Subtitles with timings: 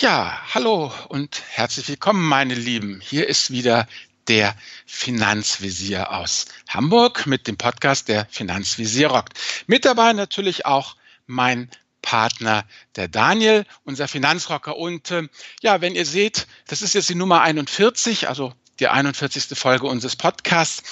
[0.00, 3.02] Ja, hallo und herzlich willkommen, meine Lieben.
[3.02, 3.86] Hier ist wieder
[4.28, 9.38] der Finanzvisier aus Hamburg mit dem Podcast Der Finanzvisier rockt.
[9.66, 11.68] Mit dabei natürlich auch mein
[12.00, 12.64] Partner,
[12.96, 14.74] der Daniel, unser Finanzrocker.
[14.78, 15.28] Und äh,
[15.60, 19.48] ja, wenn ihr seht, das ist jetzt die Nummer 41, also die 41.
[19.58, 20.82] Folge unseres Podcasts.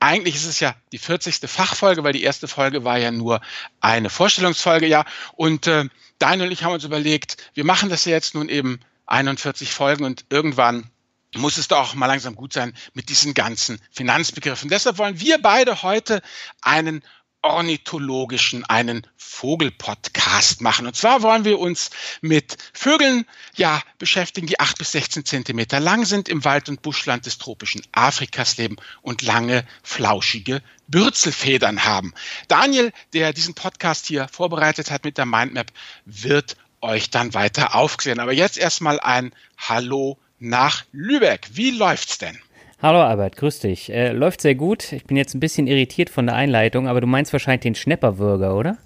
[0.00, 1.48] Eigentlich ist es ja die 40.
[1.48, 3.40] Fachfolge, weil die erste Folge war ja nur
[3.80, 5.04] eine Vorstellungsfolge, ja.
[5.36, 5.84] Und äh,
[6.18, 10.04] Daniel und ich haben uns überlegt, wir machen das ja jetzt nun eben 41 Folgen
[10.04, 10.90] und irgendwann
[11.34, 14.70] muss es doch auch mal langsam gut sein mit diesen ganzen Finanzbegriffen.
[14.70, 16.22] Deshalb wollen wir beide heute
[16.62, 17.02] einen
[17.50, 20.86] ornithologischen, einen Vogelpodcast machen.
[20.86, 26.04] Und zwar wollen wir uns mit Vögeln ja beschäftigen, die acht bis 16 Zentimeter lang
[26.04, 32.14] sind, im Wald- und Buschland des tropischen Afrikas leben und lange, flauschige Bürzelfedern haben.
[32.48, 35.72] Daniel, der diesen Podcast hier vorbereitet hat mit der Mindmap,
[36.04, 38.20] wird euch dann weiter aufklären.
[38.20, 41.48] Aber jetzt erstmal ein Hallo nach Lübeck.
[41.52, 42.38] Wie läuft's denn?
[42.82, 43.88] Hallo Albert, grüß dich.
[43.88, 44.92] Äh, läuft sehr gut.
[44.92, 48.54] Ich bin jetzt ein bisschen irritiert von der Einleitung, aber du meinst wahrscheinlich den Schnepperwürger,
[48.54, 48.76] oder?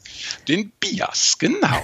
[0.46, 1.76] Den Bias, genau.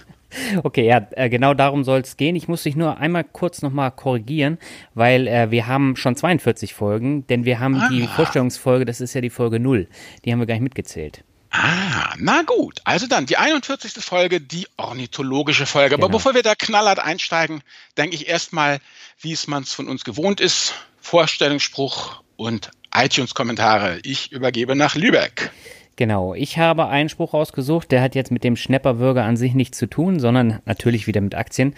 [0.64, 2.34] okay, ja, äh, genau darum soll es gehen.
[2.34, 4.58] Ich muss dich nur einmal kurz nochmal korrigieren,
[4.94, 7.88] weil äh, wir haben schon 42 Folgen, denn wir haben ah.
[7.92, 9.86] die Vorstellungsfolge, das ist ja die Folge 0,
[10.24, 11.22] die haben wir gar nicht mitgezählt.
[11.50, 12.80] Ah, na gut.
[12.82, 13.92] Also dann die 41.
[14.02, 15.94] Folge, die ornithologische Folge.
[15.94, 16.06] Genau.
[16.06, 17.62] Aber bevor wir da knallhart einsteigen,
[17.96, 18.80] denke ich erstmal,
[19.20, 23.98] wie es man es von uns gewohnt ist, Vorstellungsspruch und iTunes-Kommentare.
[24.04, 25.50] Ich übergebe nach Lübeck.
[25.96, 29.76] Genau, ich habe einen Spruch ausgesucht, der hat jetzt mit dem Schnepperbürger an sich nichts
[29.76, 31.74] zu tun, sondern natürlich wieder mit Aktien.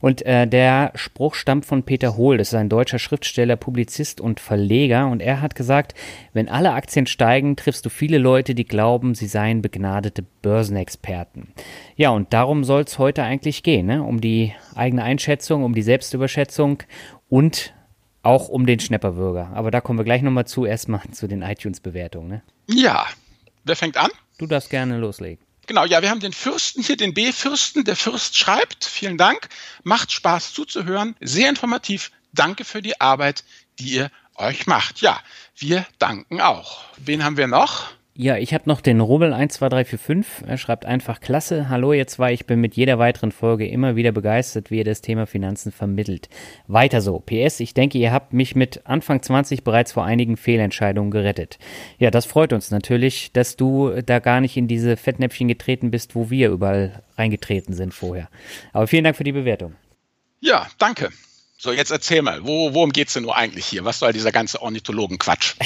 [0.00, 4.40] Und äh, der Spruch stammt von Peter Hohl, das ist ein deutscher Schriftsteller, Publizist und
[4.40, 5.08] Verleger.
[5.08, 5.94] Und er hat gesagt,
[6.32, 11.48] wenn alle Aktien steigen, triffst du viele Leute, die glauben, sie seien begnadete Börsenexperten.
[11.94, 14.02] Ja, und darum soll es heute eigentlich gehen, ne?
[14.02, 16.84] um die eigene Einschätzung, um die Selbstüberschätzung
[17.28, 17.74] und
[18.28, 19.52] auch um den Schnepperbürger.
[19.54, 22.28] Aber da kommen wir gleich nochmal zu, erstmal zu den iTunes-Bewertungen.
[22.28, 22.42] Ne?
[22.66, 23.06] Ja,
[23.64, 24.10] wer fängt an?
[24.36, 25.42] Du darfst gerne loslegen.
[25.66, 27.84] Genau, ja, wir haben den Fürsten hier, den B-Fürsten.
[27.84, 29.48] Der Fürst schreibt, vielen Dank,
[29.82, 32.10] macht Spaß zuzuhören, sehr informativ.
[32.32, 33.44] Danke für die Arbeit,
[33.78, 35.00] die ihr euch macht.
[35.00, 35.20] Ja,
[35.56, 36.84] wir danken auch.
[36.98, 37.90] Wen haben wir noch?
[38.20, 40.48] Ja, ich habe noch den Rubbel 12345.
[40.48, 41.68] Er schreibt einfach klasse.
[41.68, 45.02] Hallo ihr zwei, ich bin mit jeder weiteren Folge immer wieder begeistert, wie ihr das
[45.02, 46.28] Thema Finanzen vermittelt.
[46.66, 47.20] Weiter so.
[47.20, 51.60] PS, ich denke, ihr habt mich mit Anfang 20 bereits vor einigen Fehlentscheidungen gerettet.
[52.00, 56.16] Ja, das freut uns natürlich, dass du da gar nicht in diese Fettnäpfchen getreten bist,
[56.16, 58.28] wo wir überall reingetreten sind vorher.
[58.72, 59.76] Aber vielen Dank für die Bewertung.
[60.40, 61.10] Ja, danke.
[61.60, 63.84] So, jetzt erzähl mal, wo, worum geht's denn nur eigentlich hier?
[63.84, 65.56] Was soll dieser ganze Ornithologen-Quatsch?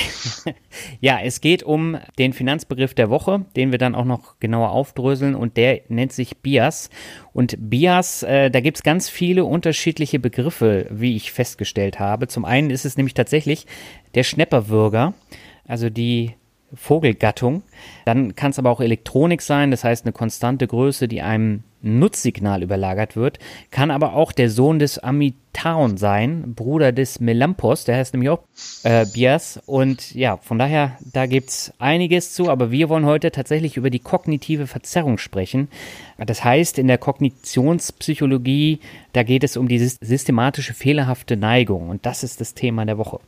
[1.02, 5.34] ja, es geht um den Finanzbegriff der Woche, den wir dann auch noch genauer aufdröseln
[5.34, 6.88] und der nennt sich Bias.
[7.34, 12.26] Und Bias, äh, da gibt's ganz viele unterschiedliche Begriffe, wie ich festgestellt habe.
[12.26, 13.66] Zum einen ist es nämlich tatsächlich
[14.14, 15.12] der Schnepperwürger,
[15.66, 16.36] also die
[16.72, 17.64] Vogelgattung.
[18.06, 22.62] Dann kann es aber auch Elektronik sein, das heißt eine konstante Größe, die einem Nutzsignal
[22.62, 23.38] überlagert wird.
[23.70, 28.42] Kann aber auch der Sohn des Amitaon sein, Bruder des Melampos, der heißt nämlich auch
[28.84, 29.60] äh, Bias.
[29.66, 33.90] Und ja, von daher, da gibt es einiges zu, aber wir wollen heute tatsächlich über
[33.90, 35.68] die kognitive Verzerrung sprechen.
[36.18, 38.80] Das heißt, in der Kognitionspsychologie,
[39.12, 41.88] da geht es um die systematische fehlerhafte Neigung.
[41.88, 43.20] Und das ist das Thema der Woche.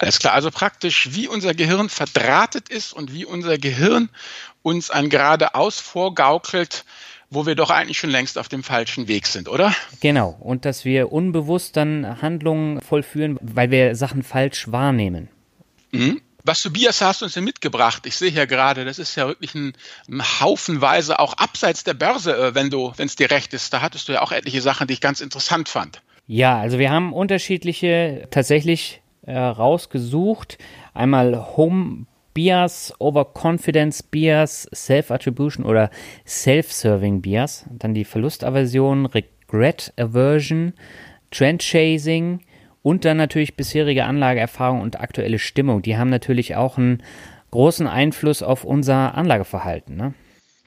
[0.00, 4.10] Alles klar, also praktisch, wie unser Gehirn verdrahtet ist und wie unser Gehirn
[4.62, 6.84] uns ein geradeaus vorgaukelt,
[7.30, 9.74] wo wir doch eigentlich schon längst auf dem falschen Weg sind, oder?
[10.00, 15.28] Genau, und dass wir unbewusst dann Handlungen vollführen, weil wir Sachen falsch wahrnehmen.
[15.92, 16.20] Mhm.
[16.44, 18.06] Was du Bias hast du uns ja mitgebracht.
[18.06, 19.74] Ich sehe hier gerade, das ist ja wirklich ein,
[20.08, 23.72] ein Haufenweise auch abseits der Börse, äh, wenn du, wenn es dir recht ist.
[23.72, 26.00] Da hattest du ja auch etliche Sachen, die ich ganz interessant fand.
[26.26, 30.56] Ja, also wir haben unterschiedliche tatsächlich äh, rausgesucht.
[30.94, 32.06] Einmal Home
[32.38, 35.90] Bias, Overconfidence Bias, Self-Attribution oder
[36.24, 37.66] Self-Serving Bias.
[37.68, 40.72] Dann die Verlustaversion, Regret Aversion,
[41.32, 42.38] Trend Chasing
[42.84, 45.82] und dann natürlich bisherige Anlageerfahrung und aktuelle Stimmung.
[45.82, 47.02] Die haben natürlich auch einen
[47.50, 49.96] großen Einfluss auf unser Anlageverhalten.
[49.96, 50.14] Ne?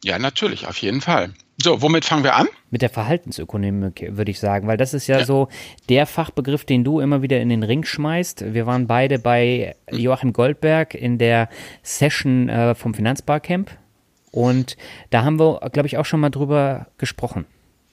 [0.03, 1.31] Ja, natürlich, auf jeden Fall.
[1.63, 2.47] So, womit fangen wir an?
[2.71, 5.47] Mit der Verhaltensökonomik, würde ich sagen, weil das ist ja, ja, so
[5.89, 8.53] der Fachbegriff, den du immer wieder in den Ring schmeißt.
[8.53, 11.49] Wir waren beide bei Joachim Goldberg in der
[11.83, 13.69] Session äh, vom Finanzbarcamp
[14.31, 14.75] und
[15.11, 17.45] da haben wir, glaube ich, auch schon mal drüber gesprochen.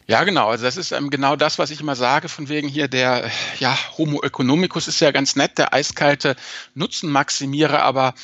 [0.06, 0.48] Ja, genau.
[0.48, 3.76] Also das ist ähm, genau das, was ich immer sage, von wegen hier der ja,
[3.98, 6.36] Homo economicus ist ja ganz nett, der eiskalte
[6.74, 8.14] Nutzenmaximierer, aber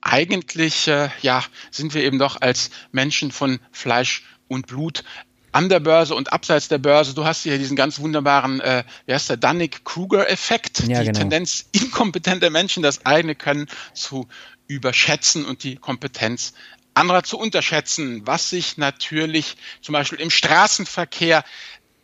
[0.00, 5.04] eigentlich äh, ja, sind wir eben doch als Menschen von Fleisch und Blut
[5.52, 7.14] an der Börse und abseits der Börse.
[7.14, 11.20] Du hast hier diesen ganz wunderbaren, äh, wie heißt der, Dunning-Kruger-Effekt, ja, die genau.
[11.20, 14.26] Tendenz inkompetenter Menschen, das eigene Können zu
[14.66, 16.54] überschätzen und die Kompetenz
[16.94, 21.44] anderer zu unterschätzen, was sich natürlich zum Beispiel im Straßenverkehr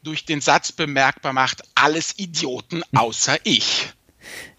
[0.02, 3.90] durch den Satz bemerkbar macht, alles Idioten außer ich.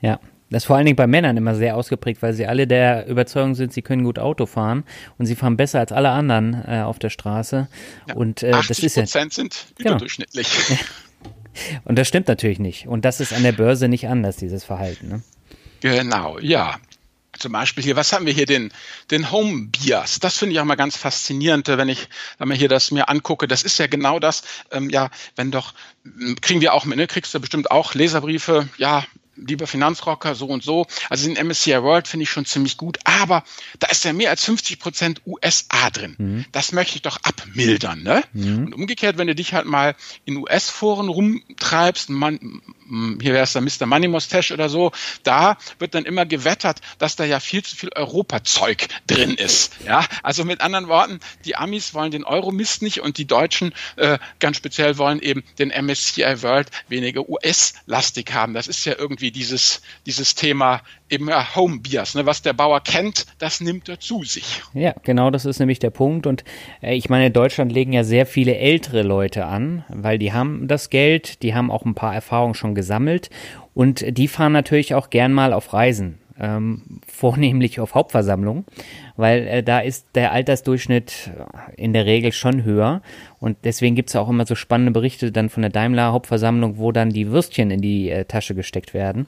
[0.01, 0.19] Ja,
[0.51, 3.56] das ist vor allen Dingen bei Männern immer sehr ausgeprägt, weil sie alle der Überzeugung
[3.56, 4.83] sind, sie können gut Auto fahren
[5.18, 7.69] und sie fahren besser als alle anderen äh, auf der Straße.
[8.07, 9.92] Ja, und äh, 80 das ist ja, Prozent sind Genau.
[9.92, 10.48] überdurchschnittlich.
[11.86, 12.88] und das stimmt natürlich nicht.
[12.88, 15.07] Und das ist an der Börse nicht anders, dieses Verhalten.
[15.07, 15.24] Ne?
[15.80, 16.77] Genau, ja.
[17.39, 18.74] Zum Beispiel hier, was haben wir hier, den,
[19.09, 20.19] den Home Bias.
[20.19, 23.48] Das finde ich auch mal ganz faszinierend, wenn ich, wenn man hier das mir angucke.
[23.48, 25.74] Das ist ja genau das, ähm, ja, wenn doch,
[26.42, 29.06] kriegen wir auch mit, ne, kriegst du bestimmt auch Leserbriefe, ja,
[29.45, 30.85] lieber Finanzrocker, so und so.
[31.09, 33.43] Also den MSCI World finde ich schon ziemlich gut, aber
[33.79, 36.15] da ist ja mehr als 50 Prozent USA drin.
[36.17, 36.45] Mhm.
[36.51, 38.23] Das möchte ich doch abmildern, ne?
[38.33, 39.95] Und umgekehrt, wenn du dich halt mal
[40.25, 42.61] in US-Foren rumtreibst, man,
[43.21, 43.85] hier wäre es der Mr.
[43.85, 44.91] Money Mustache oder so,
[45.23, 49.73] da wird dann immer gewettert, dass da ja viel zu viel Europazeug drin ist.
[49.85, 54.19] Ja, also mit anderen Worten, die Amis wollen den Euro-Mist nicht und die Deutschen äh,
[54.39, 58.53] ganz speziell wollen eben den MSCI World weniger US-lastig haben.
[58.53, 62.15] Das ist ja irgendwie dieses, dieses Thema eben ja, Home Bias.
[62.15, 62.25] Ne?
[62.25, 64.61] Was der Bauer kennt, das nimmt er zu sich.
[64.73, 66.27] Ja, genau das ist nämlich der Punkt.
[66.27, 66.43] Und
[66.81, 70.67] äh, ich meine, in Deutschland legen ja sehr viele ältere Leute an, weil die haben
[70.67, 73.29] das Geld, die haben auch ein paar Erfahrungen schon gesammelt
[73.73, 76.20] und die fahren natürlich auch gern mal auf Reisen.
[76.43, 78.65] Ähm, vornehmlich auf Hauptversammlungen,
[79.15, 81.29] weil äh, da ist der Altersdurchschnitt
[81.77, 83.03] in der Regel schon höher
[83.39, 86.91] und deswegen gibt es auch immer so spannende Berichte dann von der Daimler Hauptversammlung, wo
[86.91, 89.27] dann die Würstchen in die äh, Tasche gesteckt werden.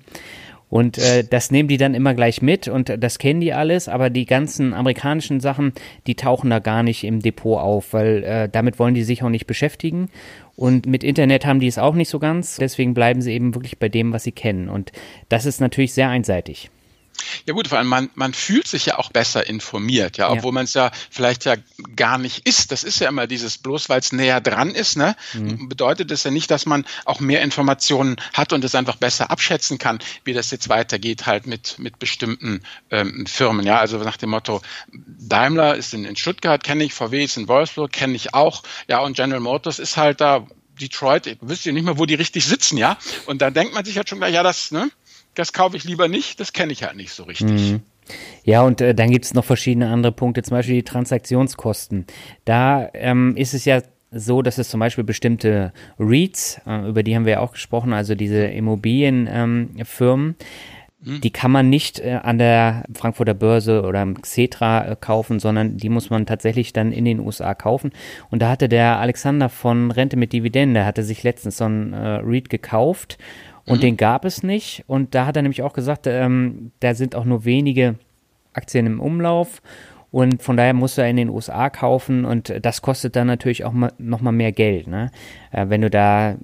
[0.73, 4.09] Und äh, das nehmen die dann immer gleich mit und das kennen die alles, aber
[4.09, 5.73] die ganzen amerikanischen Sachen,
[6.07, 9.29] die tauchen da gar nicht im Depot auf, weil äh, damit wollen die sich auch
[9.29, 10.09] nicht beschäftigen.
[10.55, 13.77] Und mit Internet haben die es auch nicht so ganz, deswegen bleiben sie eben wirklich
[13.77, 14.67] bei dem, was sie kennen.
[14.67, 14.91] Und
[15.29, 16.71] das ist natürlich sehr einseitig.
[17.45, 20.53] Ja gut, vor allem man, man fühlt sich ja auch besser informiert, ja, obwohl ja.
[20.53, 21.55] man es ja vielleicht ja
[21.95, 22.71] gar nicht ist.
[22.71, 25.69] Das ist ja immer dieses, bloß weil es näher dran ist, ne, mhm.
[25.69, 29.77] bedeutet es ja nicht, dass man auch mehr Informationen hat und es einfach besser abschätzen
[29.77, 33.65] kann, wie das jetzt weitergeht, halt mit, mit bestimmten ähm, Firmen.
[33.65, 37.47] Ja, also nach dem Motto, Daimler ist in, in Stuttgart, kenne ich, VW ist in
[37.47, 40.47] Wolfsburg, kenne ich auch, ja, und General Motors ist halt da,
[40.79, 42.97] Detroit, ich wüsste ja nicht mehr, wo die richtig sitzen, ja.
[43.25, 44.89] Und da denkt man sich halt schon gleich, ja, das, ne,
[45.35, 47.71] das kaufe ich lieber nicht, das kenne ich halt nicht so richtig.
[47.71, 47.81] Mhm.
[48.43, 52.05] Ja, und äh, dann gibt es noch verschiedene andere Punkte, zum Beispiel die Transaktionskosten.
[52.45, 53.81] Da ähm, ist es ja
[54.11, 57.93] so, dass es zum Beispiel bestimmte REITs, äh, über die haben wir ja auch gesprochen,
[57.93, 60.35] also diese Immobilienfirmen, ähm,
[61.05, 65.75] die kann man nicht äh, an der Frankfurter Börse oder im Xetra äh, kaufen, sondern
[65.77, 67.91] die muss man tatsächlich dann in den USA kaufen.
[68.29, 72.21] Und da hatte der Alexander von Rente mit Dividende, hatte sich letztens so ein äh,
[72.23, 73.17] REIT gekauft
[73.65, 73.81] und mhm.
[73.81, 74.83] den gab es nicht.
[74.87, 77.95] Und da hat er nämlich auch gesagt, ähm, da sind auch nur wenige
[78.53, 79.61] Aktien im Umlauf.
[80.11, 83.71] Und von daher musst du in den USA kaufen und das kostet dann natürlich auch
[83.71, 85.09] mal, noch mal mehr Geld, ne?
[85.51, 86.35] Äh, wenn du da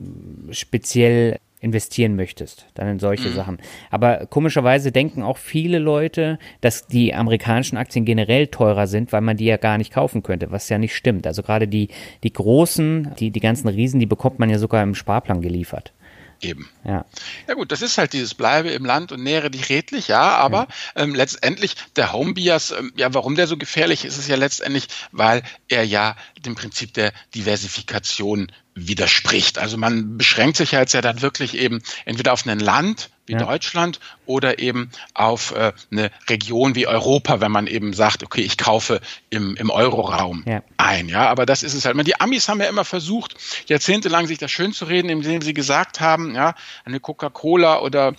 [0.50, 3.34] speziell investieren möchtest, dann in solche mhm.
[3.34, 3.58] Sachen.
[3.92, 9.38] Aber komischerweise denken auch viele Leute, dass die amerikanischen Aktien generell teurer sind, weil man
[9.38, 11.28] die ja gar nicht kaufen könnte, was ja nicht stimmt.
[11.28, 11.90] Also gerade die,
[12.24, 15.94] die großen, die, die ganzen Riesen, die bekommt man ja sogar im Sparplan geliefert.
[16.42, 16.70] Eben.
[16.86, 17.06] Ja.
[17.48, 20.68] ja gut, das ist halt dieses Bleibe im Land und nähere dich redlich, ja, aber
[20.96, 21.04] ja.
[21.04, 24.88] Ähm, letztendlich der Home Bias, ähm, ja, warum der so gefährlich ist, ist ja letztendlich,
[25.12, 26.16] weil er ja
[26.46, 29.58] dem Prinzip der Diversifikation widerspricht.
[29.58, 33.34] Also man beschränkt sich ja jetzt ja dann wirklich eben entweder auf ein Land wie
[33.34, 33.40] ja.
[33.40, 38.58] Deutschland oder eben auf äh, eine Region wie Europa, wenn man eben sagt, okay, ich
[38.58, 40.62] kaufe im, im Euroraum ja.
[40.78, 41.08] ein.
[41.08, 41.96] Ja, aber das ist es halt.
[42.06, 43.36] Die Amis haben ja immer versucht,
[43.68, 46.56] jahrzehntelang sich das schön zu reden, indem sie gesagt haben, ja,
[46.86, 48.16] eine Coca-Cola oder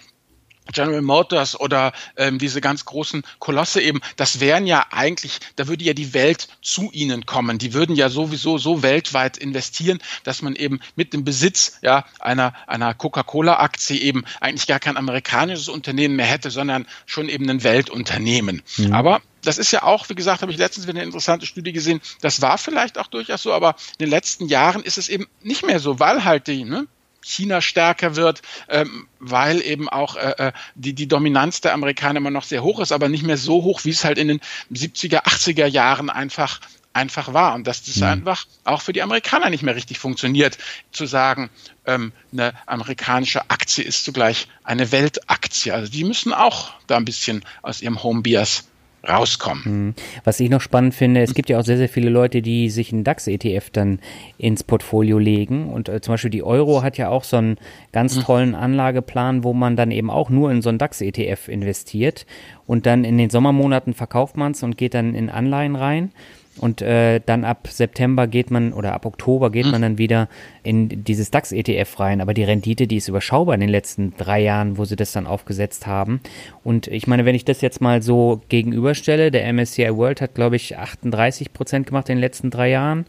[0.72, 5.84] General Motors oder ähm, diese ganz großen Kolosse eben, das wären ja eigentlich, da würde
[5.84, 7.58] ja die Welt zu ihnen kommen.
[7.58, 12.54] Die würden ja sowieso so weltweit investieren, dass man eben mit dem Besitz ja, einer,
[12.66, 18.62] einer Coca-Cola-Aktie eben eigentlich gar kein amerikanisches Unternehmen mehr hätte, sondern schon eben ein Weltunternehmen.
[18.76, 18.92] Mhm.
[18.92, 22.00] Aber das ist ja auch, wie gesagt, habe ich letztens wieder eine interessante Studie gesehen.
[22.20, 25.64] Das war vielleicht auch durchaus so, aber in den letzten Jahren ist es eben nicht
[25.64, 26.86] mehr so, weil halt die, ne,
[27.22, 32.30] China stärker wird, ähm, weil eben auch äh, äh, die, die Dominanz der Amerikaner immer
[32.30, 34.40] noch sehr hoch ist, aber nicht mehr so hoch, wie es halt in den
[34.72, 36.60] 70er, 80er Jahren einfach
[36.92, 38.04] einfach war und dass das mhm.
[38.04, 40.58] einfach auch für die Amerikaner nicht mehr richtig funktioniert,
[40.90, 41.50] zu sagen,
[41.86, 45.72] ähm, eine amerikanische Aktie ist zugleich eine Weltaktie.
[45.72, 48.64] Also die müssen auch da ein bisschen aus ihrem Home Bias
[49.08, 49.62] rauskommen.
[49.64, 49.94] Mhm.
[50.24, 52.92] Was ich noch spannend finde, es gibt ja auch sehr, sehr viele Leute, die sich
[52.92, 54.00] einen DAX-ETF dann
[54.38, 55.70] ins Portfolio legen.
[55.70, 57.56] Und äh, zum Beispiel die Euro hat ja auch so einen
[57.92, 58.22] ganz mhm.
[58.22, 62.26] tollen Anlageplan, wo man dann eben auch nur in so einen DAX-ETF investiert.
[62.66, 66.12] Und dann in den Sommermonaten verkauft man es und geht dann in Anleihen rein.
[66.56, 69.72] Und äh, dann ab September geht man oder ab Oktober geht mhm.
[69.72, 70.28] man dann wieder
[70.62, 72.20] in dieses DAX-ETF rein.
[72.20, 75.26] Aber die Rendite, die ist überschaubar in den letzten drei Jahren, wo sie das dann
[75.26, 76.20] aufgesetzt haben.
[76.64, 80.56] Und ich meine, wenn ich das jetzt mal so gegenüberstelle, der MSCI World hat, glaube
[80.56, 83.06] ich, 38 Prozent gemacht in den letzten drei Jahren,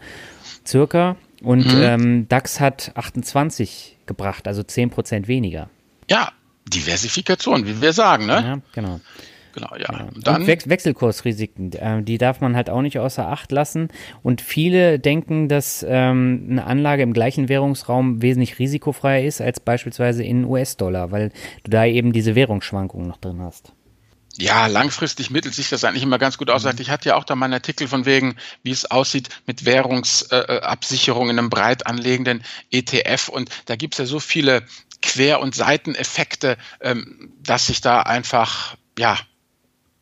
[0.65, 1.17] circa.
[1.43, 1.81] Und mhm.
[1.81, 5.69] ähm, DAX hat 28 gebracht, also 10 Prozent weniger.
[6.10, 6.31] Ja,
[6.67, 8.33] Diversifikation, wie wir sagen, ne?
[8.33, 9.00] Ja, genau.
[9.53, 9.88] Genau, ja.
[9.91, 10.08] ja.
[10.13, 13.89] Und dann, und Wech Wechselkursrisiken, äh, die darf man halt auch nicht außer Acht lassen.
[14.24, 20.24] Und viele denken, dass ähm, eine Anlage im gleichen Währungsraum wesentlich risikofreier ist als beispielsweise
[20.24, 21.29] in US-Dollar, weil
[21.63, 23.74] du da eben diese Währungsschwankungen noch drin hast.
[24.38, 26.63] Ja, langfristig mittelt sich das eigentlich immer ganz gut aus.
[26.63, 26.72] Mhm.
[26.79, 31.27] Ich hatte ja auch da mal einen Artikel von wegen, wie es aussieht mit Währungsabsicherung
[31.27, 33.29] äh, in einem breit anlegenden ETF.
[33.29, 34.63] Und da gibt es ja so viele
[35.01, 39.17] Quer- und Seiteneffekte, ähm, dass sich da einfach, ja,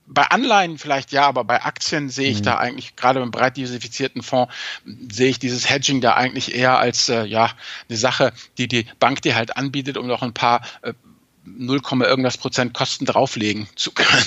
[0.09, 2.43] bei Anleihen vielleicht ja, aber bei Aktien sehe ich mhm.
[2.43, 4.53] da eigentlich, gerade beim breit diversifizierten Fonds,
[5.11, 7.51] sehe ich dieses Hedging da eigentlich eher als äh, ja
[7.87, 10.93] eine Sache, die die Bank dir halt anbietet, um noch ein paar äh,
[11.45, 14.25] 0, irgendwas Prozent Kosten drauflegen zu können.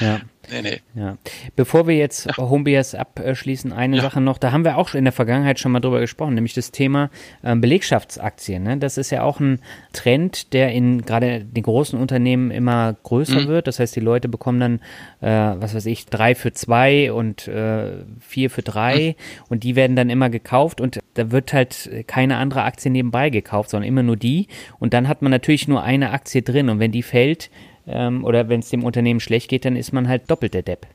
[0.00, 0.20] Ja.
[0.50, 0.80] Nee, nee.
[1.00, 1.16] Ja.
[1.56, 2.36] Bevor wir jetzt ja.
[2.36, 4.02] Homebias abschließen, eine ja.
[4.02, 6.72] Sache noch, da haben wir auch in der Vergangenheit schon mal drüber gesprochen, nämlich das
[6.72, 7.10] Thema
[7.42, 8.62] äh, Belegschaftsaktien.
[8.62, 8.78] Ne?
[8.78, 9.60] Das ist ja auch ein
[9.92, 13.48] Trend, der in gerade den großen Unternehmen immer größer mhm.
[13.48, 13.66] wird.
[13.66, 14.80] Das heißt, die Leute bekommen dann,
[15.20, 19.44] äh, was weiß ich, drei für zwei und äh, vier für drei mhm.
[19.48, 23.70] und die werden dann immer gekauft und da wird halt keine andere Aktie nebenbei gekauft,
[23.70, 24.48] sondern immer nur die.
[24.78, 27.50] Und dann hat man natürlich nur eine Aktie drin und wenn die fällt,
[27.86, 30.86] ähm, oder wenn es dem Unternehmen schlecht geht, dann ist man halt doppelt der Depp.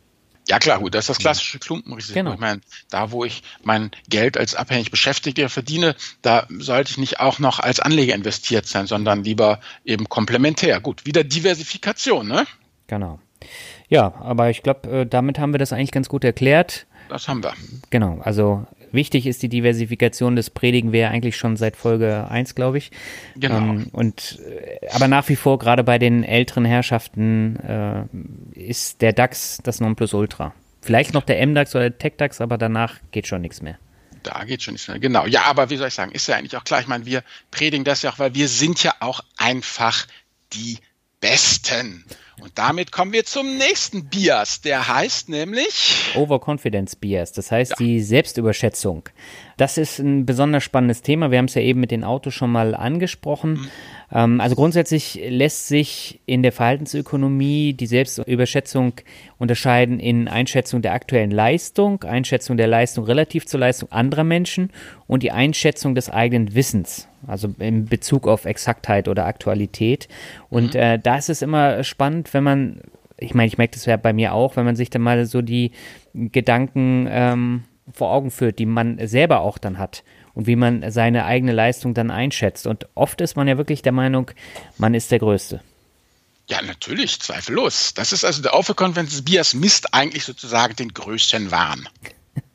[0.48, 2.20] Ja klar, gut, das ist das klassische Klumpenrisiko.
[2.20, 2.34] Genau.
[2.34, 2.62] Ich meine,
[2.92, 7.60] da wo ich mein Geld als abhängig Beschäftigter verdiene, da sollte ich nicht auch noch
[7.60, 10.80] als Anleger investiert sein, sondern lieber eben komplementär.
[10.82, 12.46] Gut, wieder Diversifikation, ne?
[12.88, 13.20] Genau.
[13.89, 16.86] Ja, aber ich glaube, äh, damit haben wir das eigentlich ganz gut erklärt.
[17.10, 17.54] Das haben wir.
[17.89, 18.65] Genau, also
[18.96, 22.92] Wichtig ist die Diversifikation, das predigen wir ja eigentlich schon seit Folge 1, glaube ich.
[23.36, 23.58] Genau.
[23.58, 29.14] Ähm, und, äh, aber nach wie vor, gerade bei den älteren Herrschaften, äh, ist der
[29.14, 30.54] DAX das Nonplusultra.
[30.82, 33.78] Vielleicht noch der MDAX oder der TechDAX, aber danach geht schon nichts mehr.
[34.22, 35.00] Da geht schon nichts mehr.
[35.00, 35.25] Genau.
[35.25, 36.80] Ja, aber wie soll ich sagen, ist ja eigentlich auch klar.
[36.80, 40.06] Ich meine, wir predigen das ja auch, weil wir sind ja auch einfach
[40.54, 40.78] die
[41.22, 42.06] Besten.
[42.42, 44.60] Und damit kommen wir zum nächsten Bias.
[44.62, 47.32] Der heißt nämlich Overconfidence Bias.
[47.32, 47.77] Das heißt ja.
[47.80, 49.04] die Selbstüberschätzung.
[49.58, 51.32] Das ist ein besonders spannendes Thema.
[51.32, 53.54] Wir haben es ja eben mit den Autos schon mal angesprochen.
[53.54, 53.70] Mhm.
[54.12, 58.94] Ähm, also grundsätzlich lässt sich in der Verhaltensökonomie die Selbstüberschätzung
[59.38, 64.72] unterscheiden in Einschätzung der aktuellen Leistung, Einschätzung der Leistung relativ zur Leistung anderer Menschen
[65.08, 70.08] und die Einschätzung des eigenen Wissens also in Bezug auf Exaktheit oder Aktualität.
[70.50, 70.79] Und mhm.
[70.79, 72.82] äh, da ist es immer spannend, wenn man,
[73.17, 75.41] ich meine, ich merke das ja bei mir auch, wenn man sich dann mal so
[75.41, 75.72] die
[76.13, 80.03] Gedanken ähm, vor Augen führt, die man selber auch dann hat
[80.34, 82.67] und wie man seine eigene Leistung dann einschätzt.
[82.67, 84.32] Und oft ist man ja wirklich der Meinung,
[84.77, 85.62] man ist der Größte.
[86.48, 87.94] Ja, natürlich, zweifellos.
[87.96, 91.89] Das ist also der Overconfidence Bias misst eigentlich sozusagen den größten Wahn.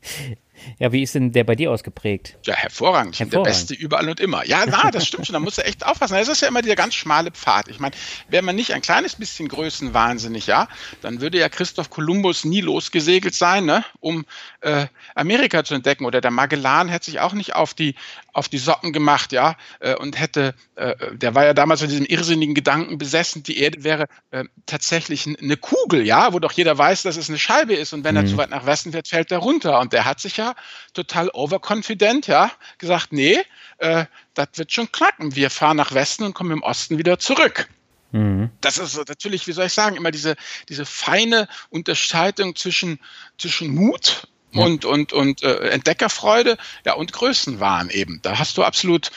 [0.79, 2.37] Ja, wie ist denn der bei dir ausgeprägt?
[2.45, 3.19] Ja, hervorragend.
[3.19, 3.47] hervorragend.
[3.47, 4.47] Der Beste überall und immer.
[4.47, 5.35] Ja, na, das stimmt schon.
[5.35, 6.15] Da musst du echt aufpassen.
[6.15, 7.69] Das ist ja immer dieser ganz schmale Pfad.
[7.69, 7.95] Ich meine,
[8.29, 10.69] wäre man nicht ein kleines bisschen größenwahnsinnig, ja,
[11.03, 14.25] dann würde ja Christoph Kolumbus nie losgesegelt sein, ne, um
[14.61, 16.05] äh, Amerika zu entdecken.
[16.05, 17.95] Oder der Magellan hätte sich auch nicht auf die,
[18.33, 22.07] auf die Socken gemacht, ja, äh, und hätte, äh, der war ja damals von diesem
[22.07, 27.03] irrsinnigen Gedanken besessen, die Erde wäre äh, tatsächlich eine Kugel, ja, wo doch jeder weiß,
[27.03, 27.93] dass es eine Scheibe ist.
[27.93, 28.23] Und wenn mhm.
[28.23, 29.81] er zu weit nach Westen fährt, fällt er runter.
[29.81, 30.55] Und der hat sich ja
[30.95, 33.39] total overconfident, ja, gesagt, nee,
[33.79, 35.35] das wird schon knacken.
[35.35, 37.69] Wir fahren nach Westen und kommen im Osten wieder zurück.
[38.13, 38.51] Mhm.
[38.61, 40.37] Das ist natürlich, wie soll ich sagen, immer diese,
[40.69, 42.99] diese feine Unterscheidung zwischen,
[43.39, 44.29] zwischen Mut.
[44.53, 48.21] Und, und, und äh, Entdeckerfreude ja, und Größenwahn eben.
[48.23, 49.11] Da hast du absolut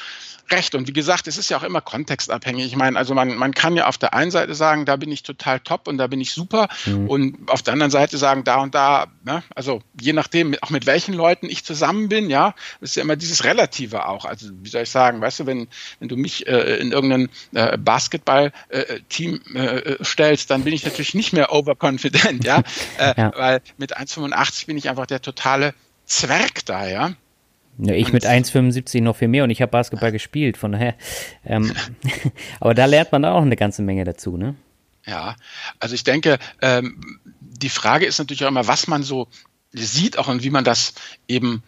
[0.54, 0.76] recht.
[0.76, 2.66] Und wie gesagt, es ist ja auch immer kontextabhängig.
[2.66, 5.24] Ich meine, also man, man kann ja auf der einen Seite sagen, da bin ich
[5.24, 6.70] total top und da bin ich super.
[6.86, 7.10] Mhm.
[7.10, 9.44] Und auf der anderen Seite sagen, da und da, ne?
[9.56, 13.44] also je nachdem, auch mit welchen Leuten ich zusammen bin, ja, ist ja immer dieses
[13.44, 14.26] Relative auch.
[14.26, 15.68] Also wie soll ich sagen, weißt du, wenn,
[16.00, 21.14] wenn du mich äh, in irgendein äh, Basketball-Team äh, äh, stellst, dann bin ich natürlich
[21.14, 22.64] nicht mehr overconfident, ja,
[22.98, 23.32] äh, ja.
[23.36, 25.74] weil mit 1,85 bin ich einfach der totale
[26.06, 27.14] Zwerg da, ja.
[27.78, 30.96] Ja, ich mit 1,75 noch viel mehr und ich habe Basketball gespielt, von daher.
[31.46, 31.74] Ähm,
[32.62, 34.56] aber da lernt man auch eine ganze Menge dazu, ne?
[35.06, 35.36] Ja,
[35.80, 39.28] also ich denke, ähm, die Frage ist natürlich auch immer, was man so
[39.74, 40.94] sieht, auch und wie man das
[41.28, 41.64] eben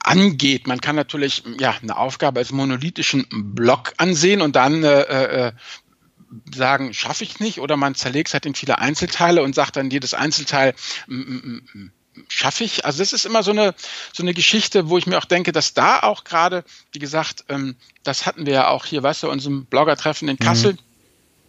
[0.00, 0.66] angeht.
[0.66, 5.02] Man kann natürlich ja eine Aufgabe als monolithischen Block ansehen und dann äh,
[5.48, 5.52] äh,
[6.54, 9.90] sagen, schaffe ich nicht, oder man zerlegt es halt in viele Einzelteile und sagt dann
[9.90, 10.74] jedes Einzelteil
[12.30, 12.84] schaffe ich.
[12.84, 13.74] Also das ist immer so eine
[14.12, 17.76] so eine Geschichte, wo ich mir auch denke, dass da auch gerade, wie gesagt, ähm,
[18.02, 20.74] das hatten wir ja auch hier, weißt du, unserem Blogger-Treffen in Kassel.
[20.74, 20.78] Mhm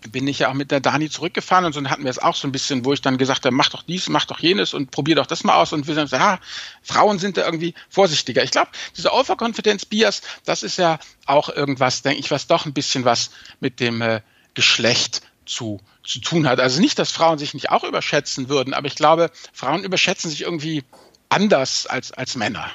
[0.10, 2.48] bin ich ja auch mit der Dani zurückgefahren und so hatten wir es auch so
[2.48, 5.16] ein bisschen, wo ich dann gesagt habe, mach doch dies, mach doch jenes und probier
[5.16, 6.40] doch das mal aus und wir sagen, ja,
[6.82, 8.44] Frauen sind da irgendwie vorsichtiger.
[8.44, 12.74] Ich glaube, diese Overconfidence Bias, das ist ja auch irgendwas, denke ich, was doch ein
[12.74, 14.22] bisschen was mit dem äh,
[14.54, 16.60] Geschlecht zu, zu tun hat.
[16.60, 20.42] Also nicht, dass Frauen sich nicht auch überschätzen würden, aber ich glaube, Frauen überschätzen sich
[20.42, 20.84] irgendwie
[21.30, 22.72] anders als, als Männer.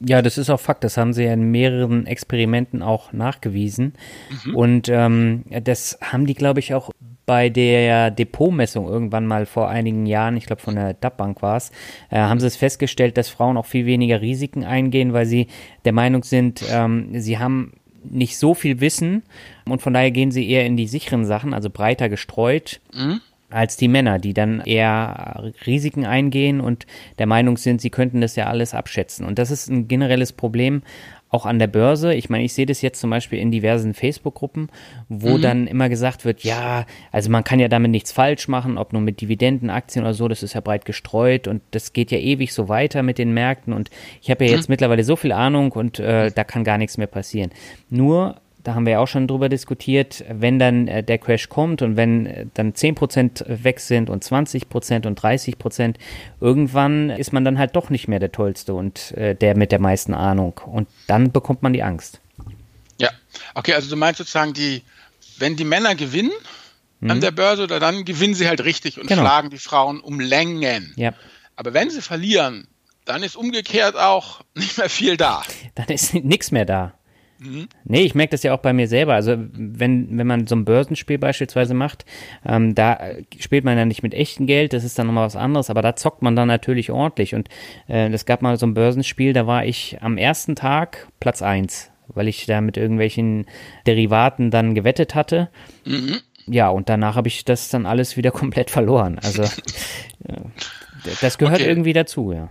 [0.00, 0.84] Ja, das ist auch Fakt.
[0.84, 3.94] Das haben sie ja in mehreren Experimenten auch nachgewiesen.
[4.44, 4.56] Mhm.
[4.56, 6.90] Und ähm, das haben die, glaube ich, auch
[7.24, 11.56] bei der Depotmessung irgendwann mal vor einigen Jahren, ich glaube von der DAP Bank war
[11.56, 11.72] es,
[12.08, 15.48] äh, haben sie es festgestellt, dass Frauen auch viel weniger Risiken eingehen, weil sie
[15.84, 17.72] der Meinung sind, ähm, sie haben
[18.04, 19.22] nicht so viel Wissen
[19.68, 22.80] und von daher gehen sie eher in die sicheren Sachen, also breiter gestreut.
[22.94, 26.86] Mhm als die Männer, die dann eher Risiken eingehen und
[27.18, 29.24] der Meinung sind, sie könnten das ja alles abschätzen.
[29.24, 30.82] Und das ist ein generelles Problem
[31.36, 32.14] auch an der Börse.
[32.14, 34.70] Ich meine, ich sehe das jetzt zum Beispiel in diversen Facebook-Gruppen,
[35.08, 35.42] wo mhm.
[35.42, 39.02] dann immer gesagt wird, ja, also man kann ja damit nichts falsch machen, ob nur
[39.02, 42.68] mit Dividendenaktien oder so, das ist ja breit gestreut und das geht ja ewig so
[42.68, 43.90] weiter mit den Märkten und
[44.22, 44.72] ich habe ja jetzt mhm.
[44.72, 47.50] mittlerweile so viel Ahnung und äh, da kann gar nichts mehr passieren.
[47.90, 51.82] Nur da haben wir ja auch schon drüber diskutiert, wenn dann äh, der Crash kommt
[51.82, 55.94] und wenn äh, dann 10% weg sind und 20% und 30%,
[56.40, 59.78] irgendwann ist man dann halt doch nicht mehr der Tollste und äh, der mit der
[59.78, 60.60] meisten Ahnung.
[60.66, 62.20] Und dann bekommt man die Angst.
[62.98, 63.10] Ja,
[63.54, 64.82] okay, also du meinst sozusagen, die,
[65.38, 66.32] wenn die Männer gewinnen
[66.98, 67.12] mhm.
[67.12, 69.22] an der Börse, oder dann gewinnen sie halt richtig und genau.
[69.22, 70.92] schlagen die Frauen um Längen.
[70.96, 71.12] Ja.
[71.54, 72.66] Aber wenn sie verlieren,
[73.04, 75.44] dann ist umgekehrt auch nicht mehr viel da.
[75.76, 76.94] Dann ist nichts mehr da.
[77.38, 77.68] Mhm.
[77.84, 79.14] Nee, ich merke das ja auch bei mir selber.
[79.14, 82.04] Also wenn, wenn man so ein Börsenspiel beispielsweise macht,
[82.46, 82.98] ähm, da
[83.38, 85.96] spielt man ja nicht mit echtem Geld, das ist dann nochmal was anderes, aber da
[85.96, 87.34] zockt man dann natürlich ordentlich.
[87.34, 87.48] Und
[87.88, 91.90] äh, es gab mal so ein Börsenspiel, da war ich am ersten Tag Platz 1,
[92.08, 93.46] weil ich da mit irgendwelchen
[93.86, 95.48] Derivaten dann gewettet hatte.
[95.84, 96.16] Mhm.
[96.48, 99.18] Ja, und danach habe ich das dann alles wieder komplett verloren.
[99.22, 100.40] Also äh,
[101.20, 101.68] das gehört okay.
[101.68, 102.48] irgendwie dazu, ja.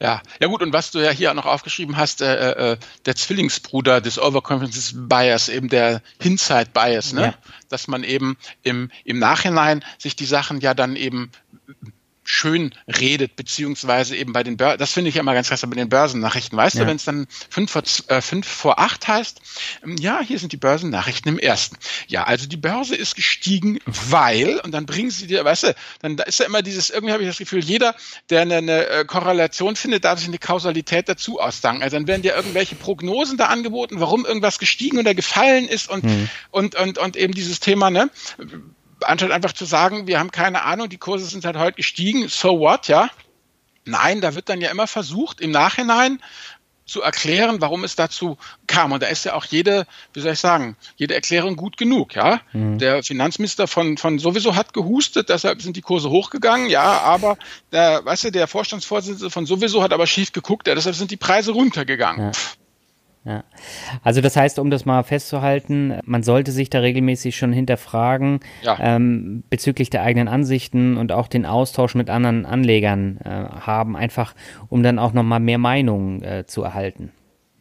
[0.00, 3.16] Ja, ja gut, und was du ja hier auch noch aufgeschrieben hast, äh, äh, der
[3.16, 7.22] Zwillingsbruder des Overconfidence Bias, eben der Hindsight Bias, ne?
[7.22, 7.34] Ja.
[7.68, 11.32] Dass man eben im, im Nachhinein sich die Sachen ja dann eben
[12.30, 15.74] schön redet, beziehungsweise eben bei den Börsen, das finde ich ja immer ganz krass bei
[15.74, 16.58] den Börsennachrichten.
[16.58, 16.82] Weißt ja.
[16.82, 19.40] du, wenn es dann fünf vor, äh, fünf vor acht heißt,
[19.82, 21.76] ähm, ja, hier sind die Börsennachrichten im ersten.
[22.06, 26.16] Ja, also die Börse ist gestiegen, weil, und dann bringen sie dir, weißt du, dann
[26.18, 27.94] da ist ja immer dieses, irgendwie habe ich das Gefühl, jeder,
[28.28, 31.82] der eine, eine äh, Korrelation findet, darf sich eine Kausalität dazu ausdanken.
[31.82, 36.04] Also dann werden dir irgendwelche Prognosen da angeboten, warum irgendwas gestiegen oder gefallen ist und,
[36.04, 36.28] mhm.
[36.50, 38.10] und, und, und eben dieses Thema, ne?
[39.02, 42.60] Anstatt einfach zu sagen, wir haben keine Ahnung, die Kurse sind halt heute gestiegen, so
[42.60, 43.10] what, ja?
[43.84, 46.20] Nein, da wird dann ja immer versucht, im Nachhinein
[46.88, 48.92] zu erklären, warum es dazu kam.
[48.92, 52.40] Und da ist ja auch jede, wie soll ich sagen, jede Erklärung gut genug, ja.
[52.52, 52.78] Mhm.
[52.78, 57.36] Der Finanzminister von, von sowieso hat gehustet, deshalb sind die Kurse hochgegangen, ja, aber
[57.72, 61.16] der, weißt du, der Vorstandsvorsitzende von sowieso hat aber schief geguckt, ja, deshalb sind die
[61.16, 62.26] Preise runtergegangen.
[62.26, 62.32] Ja.
[63.28, 63.44] Ja.
[64.02, 68.78] Also das heißt, um das mal festzuhalten, man sollte sich da regelmäßig schon hinterfragen ja.
[68.80, 74.34] ähm, bezüglich der eigenen Ansichten und auch den Austausch mit anderen Anlegern äh, haben, einfach
[74.70, 77.12] um dann auch nochmal mehr Meinungen äh, zu erhalten.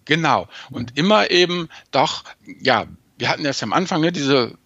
[0.05, 0.47] Genau.
[0.71, 2.23] Und immer eben doch,
[2.61, 2.85] ja,
[3.17, 4.57] wir hatten das ja am Anfang, ne, diese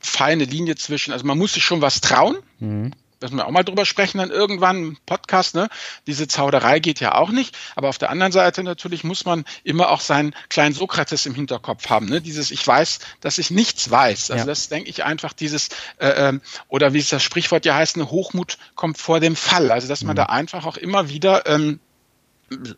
[0.00, 2.36] feine Linie zwischen, also man muss sich schon was trauen.
[2.58, 2.92] Mhm
[3.30, 5.68] müssen wir auch mal drüber sprechen dann irgendwann im Podcast, ne?
[6.06, 7.56] Diese Zauderei geht ja auch nicht.
[7.76, 11.88] Aber auf der anderen Seite natürlich muss man immer auch seinen kleinen Sokrates im Hinterkopf
[11.88, 12.20] haben, ne?
[12.20, 14.30] Dieses Ich weiß, dass ich nichts weiß.
[14.30, 14.46] Also ja.
[14.46, 18.10] das denke ich einfach dieses, äh, ähm, oder wie es das Sprichwort ja heißt, eine
[18.10, 19.70] Hochmut kommt vor dem Fall.
[19.70, 20.18] Also dass man mhm.
[20.18, 21.80] da einfach auch immer wieder ähm,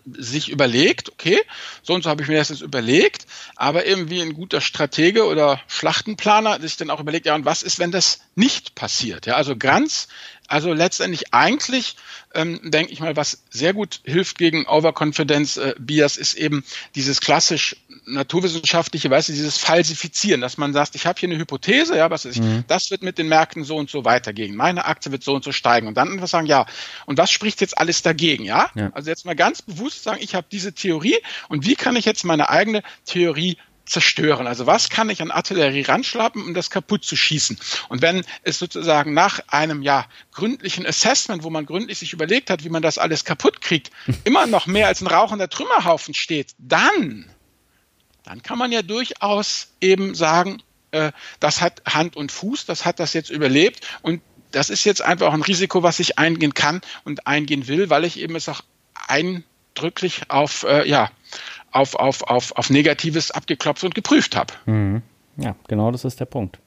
[0.06, 1.40] sich überlegt, okay,
[1.82, 5.26] so und so habe ich mir das jetzt überlegt, aber eben wie ein guter Stratege
[5.26, 9.26] oder Schlachtenplaner sich dann auch überlegt, ja, und was ist, wenn das nicht passiert?
[9.26, 10.08] Ja, also ganz
[10.48, 11.96] also letztendlich eigentlich,
[12.34, 17.20] ähm, denke ich mal, was sehr gut hilft gegen Overconfidence äh, Bias, ist eben dieses
[17.20, 17.76] klassisch
[18.06, 22.24] naturwissenschaftliche, weißt du, dieses Falsifizieren, dass man sagt, ich habe hier eine Hypothese, ja, was
[22.24, 22.64] ist, mhm.
[22.68, 25.52] das wird mit den Märkten so und so weitergehen, meine Aktie wird so und so
[25.52, 26.66] steigen und dann einfach sagen, ja,
[27.06, 28.70] und was spricht jetzt alles dagegen, ja?
[28.74, 28.90] ja.
[28.92, 31.16] Also jetzt mal ganz bewusst sagen, ich habe diese Theorie
[31.48, 34.46] und wie kann ich jetzt meine eigene Theorie zerstören?
[34.46, 37.58] Also was kann ich an Artillerie ranschlappen, um das kaputt zu schießen?
[37.88, 42.64] Und wenn es sozusagen nach einem ja gründlichen Assessment, wo man gründlich sich überlegt hat,
[42.64, 43.90] wie man das alles kaputt kriegt,
[44.24, 47.30] immer noch mehr als ein rauchender Trümmerhaufen steht, dann,
[48.24, 53.00] dann kann man ja durchaus eben sagen, äh, das hat Hand und Fuß, das hat
[53.00, 54.22] das jetzt überlebt und
[54.54, 58.04] das ist jetzt einfach auch ein Risiko, was ich eingehen kann und eingehen will, weil
[58.04, 58.62] ich eben es auch
[59.08, 61.10] eindrücklich auf, äh, ja,
[61.74, 64.54] auf, auf, auf, auf Negatives abgeklopft und geprüft habe.
[64.66, 65.02] Mhm.
[65.36, 66.58] Ja, genau das ist der Punkt.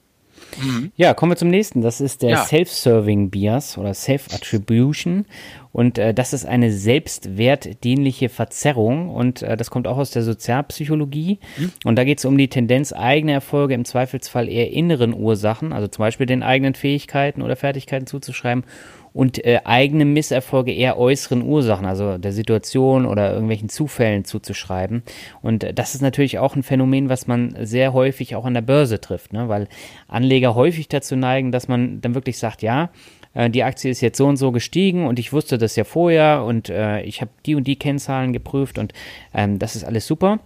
[0.62, 0.92] Mhm.
[0.96, 1.82] Ja, kommen wir zum nächsten.
[1.82, 2.44] Das ist der ja.
[2.44, 5.26] Self-Serving Bias oder Self-Attribution.
[5.72, 9.10] Und äh, das ist eine selbstwertdienliche Verzerrung.
[9.10, 11.38] Und äh, das kommt auch aus der Sozialpsychologie.
[11.56, 11.72] Mhm.
[11.84, 15.88] Und da geht es um die Tendenz, eigene Erfolge im Zweifelsfall eher inneren Ursachen, also
[15.88, 18.64] zum Beispiel den eigenen Fähigkeiten oder Fertigkeiten zuzuschreiben
[19.12, 25.02] und äh, eigene Misserfolge eher äußeren Ursachen, also der Situation oder irgendwelchen Zufällen zuzuschreiben.
[25.42, 28.62] Und äh, das ist natürlich auch ein Phänomen, was man sehr häufig auch an der
[28.62, 29.48] Börse trifft, ne?
[29.48, 29.68] weil
[30.06, 32.90] Anleger häufig dazu neigen, dass man dann wirklich sagt, ja,
[33.34, 36.44] äh, die Aktie ist jetzt so und so gestiegen und ich wusste das ja vorher
[36.44, 38.92] und äh, ich habe die und die Kennzahlen geprüft und
[39.34, 40.40] ähm, das ist alles super.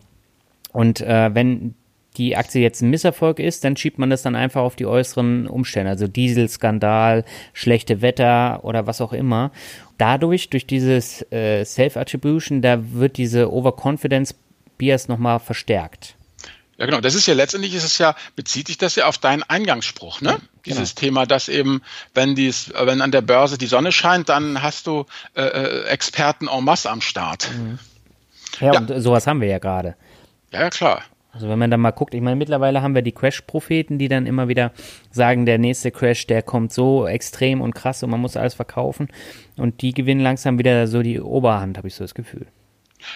[0.73, 1.75] Und äh, wenn
[2.17, 5.47] die Aktie jetzt ein Misserfolg ist, dann schiebt man das dann einfach auf die äußeren
[5.47, 9.51] Umstände, also Dieselskandal, schlechte Wetter oder was auch immer.
[9.99, 14.35] Dadurch, durch dieses äh, Self-Attribution, da wird diese Overconfidence
[14.77, 16.17] Bias nochmal verstärkt.
[16.79, 17.01] Ja, genau.
[17.01, 20.31] Das ist ja letztendlich ist es ja, bezieht sich das ja auf deinen Eingangsspruch, ne?
[20.31, 21.01] Ja, Dieses genau.
[21.01, 21.83] Thema, dass eben,
[22.15, 26.49] wenn dies, wenn an der Börse die Sonne scheint, dann hast du äh, äh Experten
[26.49, 27.49] en masse am Start.
[27.53, 27.79] Mhm.
[28.61, 29.97] Ja, ja, und sowas haben wir ja gerade.
[30.51, 31.03] Ja, ja, klar.
[31.33, 34.27] Also wenn man dann mal guckt, ich meine, mittlerweile haben wir die Crash-Propheten, die dann
[34.27, 34.73] immer wieder
[35.11, 39.09] sagen, der nächste Crash, der kommt so extrem und krass und man muss alles verkaufen.
[39.57, 42.47] Und die gewinnen langsam wieder so die Oberhand, habe ich so das Gefühl.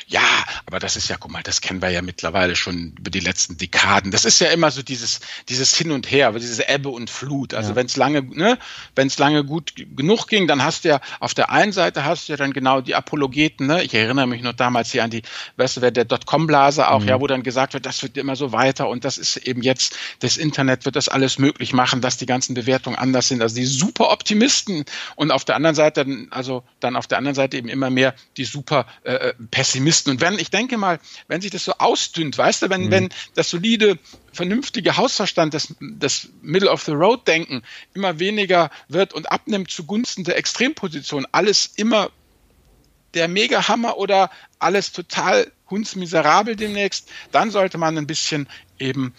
[0.07, 0.21] Ja,
[0.67, 3.57] aber das ist ja, guck mal, das kennen wir ja mittlerweile schon über die letzten
[3.57, 4.11] Dekaden.
[4.11, 7.55] Das ist ja immer so dieses, dieses Hin und Her, diese Ebbe und Flut.
[7.55, 7.77] Also ja.
[7.77, 8.59] wenn es lange, ne,
[8.97, 12.29] wenn es lange gut genug ging, dann hast du ja auf der einen Seite hast
[12.29, 13.85] du ja dann genau die Apologeten, ne?
[13.85, 15.23] Ich erinnere mich nur damals hier an die,
[15.57, 17.09] weißt du, der Dotcom-Blase auch, mhm.
[17.09, 19.97] ja, wo dann gesagt wird, das wird immer so weiter und das ist eben jetzt,
[20.19, 23.41] das Internet wird das alles möglich machen, dass die ganzen Bewertungen anders sind.
[23.41, 27.57] Also die super Optimisten und auf der anderen Seite, also dann auf der anderen Seite
[27.57, 30.11] eben immer mehr die super äh, äh Pessimisten.
[30.11, 32.91] Und wenn, ich denke mal, wenn sich das so ausdünnt, weißt du, wenn, mhm.
[32.91, 33.99] wenn das solide,
[34.33, 37.63] vernünftige Hausverstand, das, das Middle-of-the-Road-Denken
[37.95, 42.11] immer weniger wird und abnimmt zugunsten der Extremposition, alles immer
[43.15, 49.15] der Mega-Hammer oder alles total hundsmiserabel demnächst, dann sollte man ein bisschen eben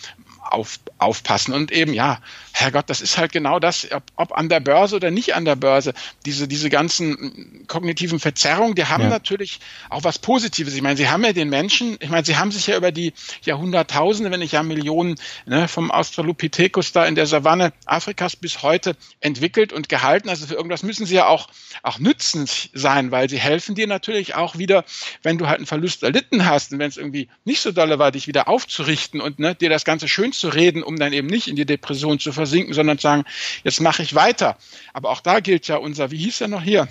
[0.51, 1.53] auf, aufpassen.
[1.53, 2.19] Und eben, ja,
[2.53, 5.55] Herrgott, das ist halt genau das, ob, ob, an der Börse oder nicht an der
[5.55, 5.93] Börse.
[6.25, 9.09] Diese, diese ganzen kognitiven Verzerrungen, die haben ja.
[9.09, 10.73] natürlich auch was Positives.
[10.73, 13.13] Ich meine, sie haben ja den Menschen, ich meine, sie haben sich ja über die
[13.43, 18.95] Jahrhunderttausende, wenn nicht ja Millionen, ne, vom Australopithecus da in der Savanne Afrikas bis heute
[19.19, 20.29] entwickelt und gehalten.
[20.29, 21.49] Also für irgendwas müssen sie ja auch,
[21.83, 24.85] auch nützend sein, weil sie helfen dir natürlich auch wieder,
[25.23, 28.11] wenn du halt einen Verlust erlitten hast und wenn es irgendwie nicht so dolle war,
[28.11, 31.47] dich wieder aufzurichten und ne, dir das Ganze schön zu reden, um dann eben nicht
[31.47, 33.25] in die Depression zu versinken, sondern zu sagen,
[33.63, 34.57] jetzt mache ich weiter.
[34.93, 36.87] Aber auch da gilt ja unser, wie hieß er noch hier?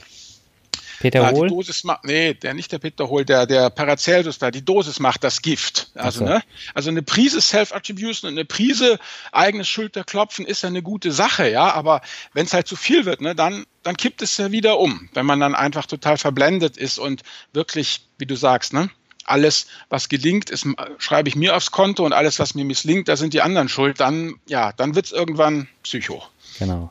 [0.98, 1.48] Peter ja, Hohl?
[1.48, 5.00] Die Dosis macht, nee, der nicht der Peter Hohl, der, der Paracelsus da, die Dosis
[5.00, 5.90] macht das Gift.
[5.94, 6.24] Also, so.
[6.24, 6.42] ne?
[6.74, 8.98] Also eine Prise Self-Attribution und eine Prise
[9.32, 12.00] eigenes Schulterklopfen ist ja eine gute Sache, ja, aber
[12.32, 15.26] wenn es halt zu viel wird, ne, dann, dann kippt es ja wieder um, wenn
[15.26, 18.90] man dann einfach total verblendet ist und wirklich, wie du sagst, ne,
[19.26, 20.66] alles, was gelingt, ist,
[20.98, 24.00] schreibe ich mir aufs Konto und alles, was mir misslingt, da sind die anderen schuld,
[24.00, 26.22] dann, ja, dann wird es irgendwann psycho.
[26.58, 26.90] Genau.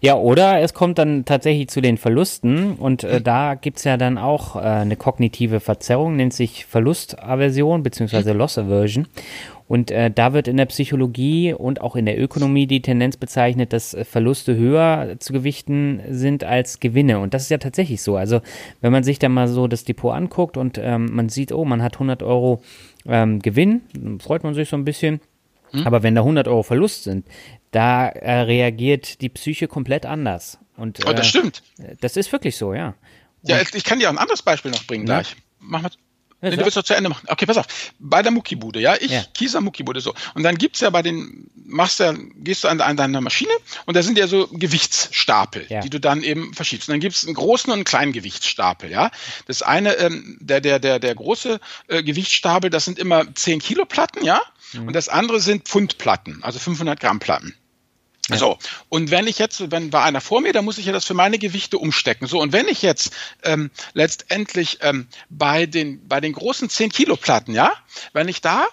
[0.00, 4.16] Ja, oder es kommt dann tatsächlich zu den Verlusten und äh, da gibt's ja dann
[4.16, 8.32] auch äh, eine kognitive Verzerrung, nennt sich Verlustaversion bzw.
[8.32, 9.08] Loss Aversion.
[9.68, 13.74] Und äh, da wird in der Psychologie und auch in der Ökonomie die Tendenz bezeichnet,
[13.74, 17.18] dass äh, Verluste höher zu gewichten sind als Gewinne.
[17.18, 18.16] Und das ist ja tatsächlich so.
[18.16, 18.40] Also
[18.80, 21.82] wenn man sich da mal so das Depot anguckt und ähm, man sieht, oh, man
[21.82, 22.62] hat 100 Euro
[23.06, 25.20] ähm, Gewinn, dann freut man sich so ein bisschen.
[25.72, 25.86] Hm?
[25.86, 27.26] Aber wenn da 100 Euro Verlust sind,
[27.70, 30.58] da äh, reagiert die Psyche komplett anders.
[30.78, 31.62] Und, oh, das äh, stimmt.
[32.00, 32.94] Das ist wirklich so, ja.
[33.42, 35.20] Und ja, ich kann dir auch ein anderes Beispiel noch bringen ja.
[35.20, 35.36] gleich.
[35.60, 35.90] Mach mal.
[36.40, 37.26] Nee, du willst doch zu Ende machen.
[37.28, 37.66] Okay, pass auf.
[37.98, 39.24] Bei der Muckibude, ja, ich, ja.
[39.34, 40.14] Kieser Muckibude, so.
[40.34, 43.50] Und dann gibt's ja bei den, machst ja, gehst du an, an deiner Maschine
[43.86, 45.80] und da sind ja so Gewichtsstapel, ja.
[45.80, 46.88] die du dann eben verschiebst.
[46.88, 49.10] Und dann gibt's einen großen und einen kleinen Gewichtsstapel, ja.
[49.46, 53.84] Das eine, ähm, der, der, der, der große äh, Gewichtsstapel, das sind immer 10 Kilo
[53.84, 54.40] Platten, ja.
[54.74, 54.88] Mhm.
[54.88, 57.54] Und das andere sind Pfundplatten, also 500 Gramm Platten.
[58.30, 58.36] Ja.
[58.36, 61.04] So, und wenn ich jetzt, wenn war einer vor mir, dann muss ich ja das
[61.04, 62.26] für meine Gewichte umstecken.
[62.26, 63.12] So, und wenn ich jetzt
[63.42, 67.72] ähm, letztendlich ähm, bei, den, bei den großen 10 Kilo Platten, ja,
[68.12, 68.66] wenn ich da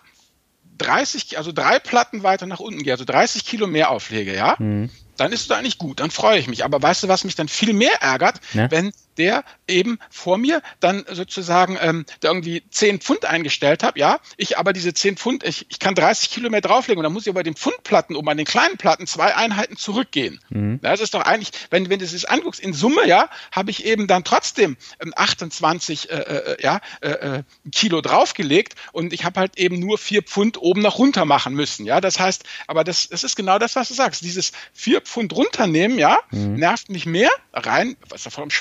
[0.78, 4.90] 30, also drei Platten weiter nach unten gehe, also 30 Kilo mehr auflege, ja, mhm.
[5.16, 6.66] dann ist es eigentlich gut, dann freue ich mich.
[6.66, 8.70] Aber weißt du, was mich dann viel mehr ärgert, ja.
[8.72, 14.20] wenn der eben vor mir dann sozusagen ähm, da irgendwie 10 Pfund eingestellt habe, ja,
[14.38, 17.28] ich aber diese 10 Pfund, ich, ich kann 30 Kilo mehr drauflegen und dann muss
[17.28, 20.40] ich bei den Pfundplatten um an den kleinen Platten zwei Einheiten zurückgehen.
[20.50, 20.80] Mhm.
[20.82, 24.08] Das ist doch eigentlich, wenn, wenn du es anguckst, in Summe, ja, habe ich eben
[24.08, 29.58] dann trotzdem ähm, 28 äh, äh, ja, äh, äh, Kilo draufgelegt und ich habe halt
[29.58, 33.24] eben nur 4 Pfund oben noch runter machen müssen, ja, das heißt, aber das, das
[33.24, 36.56] ist genau das, was du sagst, dieses 4 Pfund runternehmen, ja, mhm.
[36.56, 38.52] nervt mich mehr rein, was ja vollkommen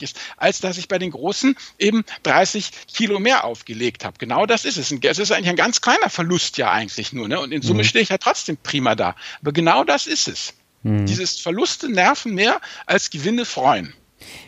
[0.00, 4.16] schwachsinnig ist, als dass ich bei den Großen eben 30 Kilo mehr aufgelegt habe.
[4.18, 4.92] Genau das ist es.
[4.92, 7.28] Es ist eigentlich ein ganz kleiner Verlust ja eigentlich nur.
[7.28, 7.40] Ne?
[7.40, 7.86] Und in Summe mhm.
[7.86, 9.14] stehe ich ja trotzdem prima da.
[9.40, 10.54] Aber genau das ist es.
[10.82, 11.06] Mhm.
[11.06, 13.92] Dieses Verluste nerven mehr als Gewinne freuen.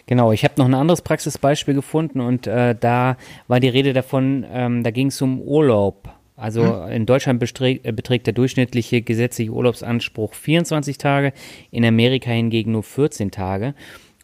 [0.07, 3.17] Genau, ich habe noch ein anderes Praxisbeispiel gefunden und äh, da
[3.49, 6.11] war die Rede davon, ähm, da ging es um Urlaub.
[6.37, 6.93] Also hm.
[6.93, 11.33] in Deutschland beträgt, äh, beträgt, der durchschnittliche gesetzliche Urlaubsanspruch 24 Tage,
[11.71, 13.75] in Amerika hingegen nur 14 Tage.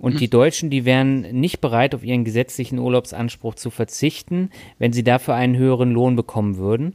[0.00, 0.18] Und mhm.
[0.18, 5.34] die Deutschen, die wären nicht bereit, auf ihren gesetzlichen Urlaubsanspruch zu verzichten, wenn sie dafür
[5.34, 6.94] einen höheren Lohn bekommen würden,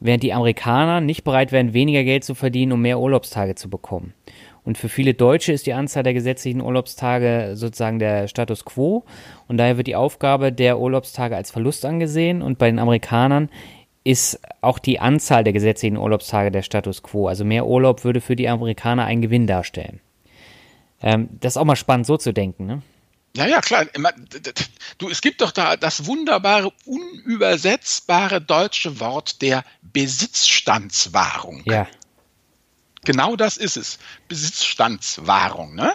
[0.00, 4.14] während die Amerikaner nicht bereit wären, weniger Geld zu verdienen, um mehr Urlaubstage zu bekommen.
[4.64, 9.04] Und für viele Deutsche ist die Anzahl der gesetzlichen Urlaubstage sozusagen der Status quo.
[9.46, 12.40] Und daher wird die Aufgabe der Urlaubstage als Verlust angesehen.
[12.40, 13.50] Und bei den Amerikanern
[14.04, 17.28] ist auch die Anzahl der gesetzlichen Urlaubstage der Status quo.
[17.28, 20.00] Also mehr Urlaub würde für die Amerikaner einen Gewinn darstellen.
[21.04, 22.82] Ähm, das ist auch mal spannend, so zu denken, ne?
[23.36, 23.84] Ja, ja, klar.
[24.96, 31.62] Du, es gibt doch da das wunderbare, unübersetzbare deutsche Wort der Besitzstandswahrung.
[31.66, 31.86] Ja.
[33.04, 33.98] Genau das ist es.
[34.28, 35.74] Besitzstandswahrung.
[35.74, 35.92] Ne?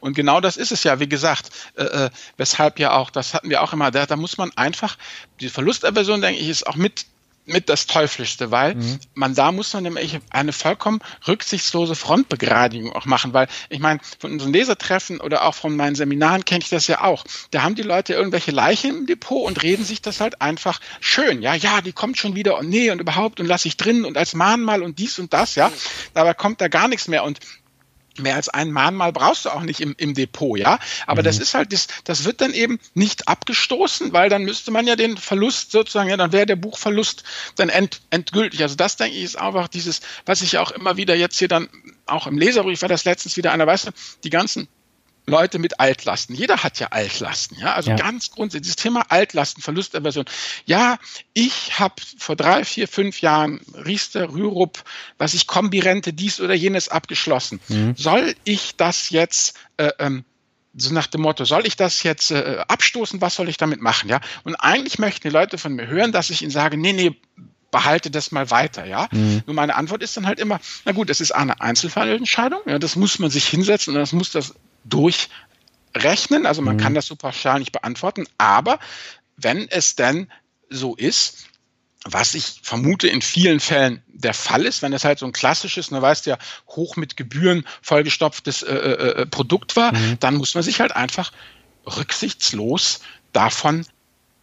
[0.00, 3.50] Und genau das ist es ja, wie gesagt, äh, äh weshalb ja auch, das hatten
[3.50, 4.96] wir auch immer, da, da muss man einfach,
[5.40, 7.04] die Verlusterversion, denke ich, ist auch mit
[7.46, 8.98] mit das Teuflischste, weil mhm.
[9.14, 14.32] man da muss man nämlich eine vollkommen rücksichtslose Frontbegradigung auch machen, weil ich meine, von
[14.32, 17.24] unseren Lesertreffen oder auch von meinen Seminaren kenne ich das ja auch.
[17.52, 21.40] Da haben die Leute irgendwelche Leichen im Depot und reden sich das halt einfach schön.
[21.40, 24.18] Ja, ja, die kommt schon wieder und nee und überhaupt und lass ich drin und
[24.18, 25.72] als Mahnmal und dies und das, ja.
[26.14, 27.38] Dabei kommt da gar nichts mehr und
[28.20, 30.78] mehr als ein Mahnmal brauchst du auch nicht im, im Depot, ja.
[31.06, 31.26] Aber mhm.
[31.26, 34.96] das ist halt, das, das wird dann eben nicht abgestoßen, weil dann müsste man ja
[34.96, 37.24] den Verlust sozusagen, ja, dann wäre der Buchverlust
[37.56, 38.62] dann end, endgültig.
[38.62, 41.68] Also das, denke ich, ist einfach dieses, was ich auch immer wieder jetzt hier dann
[42.06, 43.90] auch im Leserbrief war das letztens wieder einer, weißt du,
[44.24, 44.68] die ganzen
[45.26, 46.36] Leute mit Altlasten.
[46.36, 47.74] Jeder hat ja Altlasten, ja.
[47.74, 47.96] Also ja.
[47.96, 50.24] ganz grundsätzlich dieses Thema Altlasten, Verlusterversion.
[50.66, 50.98] Ja,
[51.34, 54.82] ich habe vor drei, vier, fünf Jahren Riester, Rürup,
[55.18, 57.60] was ich Kombirente, dies oder jenes abgeschlossen.
[57.68, 57.94] Mhm.
[57.96, 60.24] Soll ich das jetzt äh, ähm,
[60.76, 64.08] so nach dem Motto, soll ich das jetzt äh, abstoßen, was soll ich damit machen,
[64.08, 64.20] ja?
[64.44, 67.16] Und eigentlich möchten die Leute von mir hören, dass ich ihnen sage, nee, nee,
[67.70, 69.08] behalte das mal weiter, ja.
[69.10, 69.42] Mhm.
[69.46, 72.94] Nur meine Antwort ist dann halt immer, na gut, es ist eine Einzelfallentscheidung, ja, das
[72.94, 74.54] muss man sich hinsetzen und das muss das
[74.88, 76.46] durchrechnen.
[76.46, 76.80] Also man mhm.
[76.80, 78.26] kann das so pauschal nicht beantworten.
[78.38, 78.78] Aber
[79.36, 80.30] wenn es denn
[80.70, 81.46] so ist,
[82.04, 85.90] was ich vermute in vielen Fällen der Fall ist, wenn es halt so ein klassisches,
[85.90, 90.18] ne, weißt ja, hoch mit Gebühren vollgestopftes äh, äh, äh, Produkt war, mhm.
[90.20, 91.32] dann muss man sich halt einfach
[91.86, 93.00] rücksichtslos
[93.32, 93.86] davon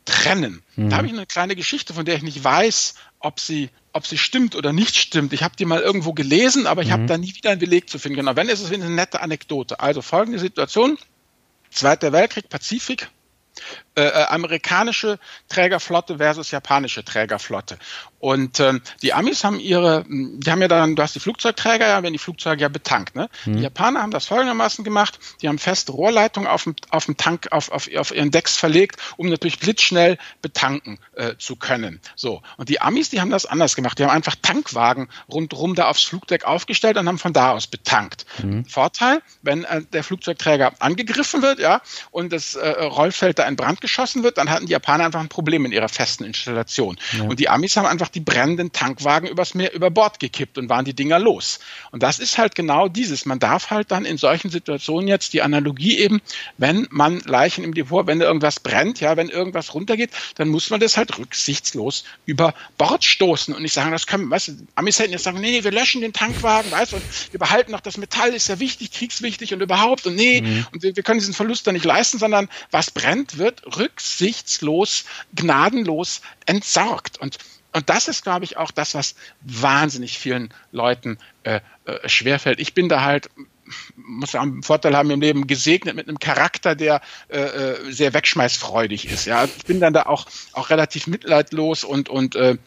[0.06, 0.62] trennen.
[0.76, 0.90] Mhm.
[0.90, 4.18] Da habe ich eine kleine Geschichte, von der ich nicht weiß, ob sie, ob sie
[4.18, 5.34] stimmt oder nicht stimmt.
[5.34, 6.94] Ich habe die mal irgendwo gelesen, aber ich mhm.
[6.94, 8.18] habe da nie wieder einen Beleg zu finden.
[8.18, 9.80] Genau, wenn ist es eine nette Anekdote.
[9.80, 10.98] Also folgende Situation.
[11.70, 13.10] Zweiter Weltkrieg, Pazifik,
[13.96, 17.78] äh, äh, amerikanische Trägerflotte versus japanische Trägerflotte.
[18.18, 22.02] Und ähm, die Amis haben ihre, die haben ja dann, du hast die Flugzeugträger, ja,
[22.02, 23.16] werden die Flugzeuge ja betankt.
[23.16, 23.30] Ne?
[23.46, 23.58] Mhm.
[23.58, 27.50] Die Japaner haben das folgendermaßen gemacht, die haben feste Rohrleitungen auf dem, auf dem Tank,
[27.52, 32.00] auf, auf, auf ihren Decks verlegt, um natürlich blitzschnell betanken äh, zu können.
[32.16, 32.42] So.
[32.58, 34.00] Und die Amis, die haben das anders gemacht.
[34.00, 38.26] Die haben einfach Tankwagen rundherum da aufs Flugdeck aufgestellt und haben von da aus betankt.
[38.42, 38.66] Mhm.
[38.66, 43.82] Vorteil, wenn äh, der Flugzeugträger angegriffen wird, ja, und das äh, Rollfeld da in Brand
[43.84, 46.98] geschossen wird, dann hatten die Japaner einfach ein Problem in ihrer festen Installation.
[47.16, 47.26] Ja.
[47.26, 50.86] Und die Amis haben einfach die brennenden Tankwagen übers Meer über Bord gekippt und waren
[50.86, 51.60] die Dinger los.
[51.92, 53.26] Und das ist halt genau dieses.
[53.26, 56.22] Man darf halt dann in solchen Situationen jetzt die Analogie eben,
[56.58, 60.80] wenn man Leichen im Depot, wenn irgendwas brennt, ja, wenn irgendwas runtergeht, dann muss man
[60.80, 65.12] das halt rücksichtslos über Bord stoßen und nicht sagen, das können, weißt du, Amis hätten
[65.12, 67.98] jetzt sagen, nee, nee, wir löschen den Tankwagen, weißt du, und wir behalten noch das
[67.98, 70.66] Metall, ist ja wichtig, kriegswichtig und überhaupt und nee, mhm.
[70.72, 76.22] und wir, wir können diesen Verlust dann nicht leisten, sondern was brennt, wird rücksichtslos, gnadenlos
[76.46, 77.20] entsorgt.
[77.20, 77.38] Und,
[77.74, 82.60] und das ist, glaube ich, auch das, was wahnsinnig vielen Leuten äh, äh, schwerfällt.
[82.60, 83.30] Ich bin da halt
[83.96, 88.14] muss ja einen Vorteil haben im Leben, gesegnet mit einem Charakter, der äh, äh, sehr
[88.14, 89.26] wegschmeißfreudig ist.
[89.26, 92.58] Ja, ich bin dann da auch, auch relativ mitleidlos und, und äh,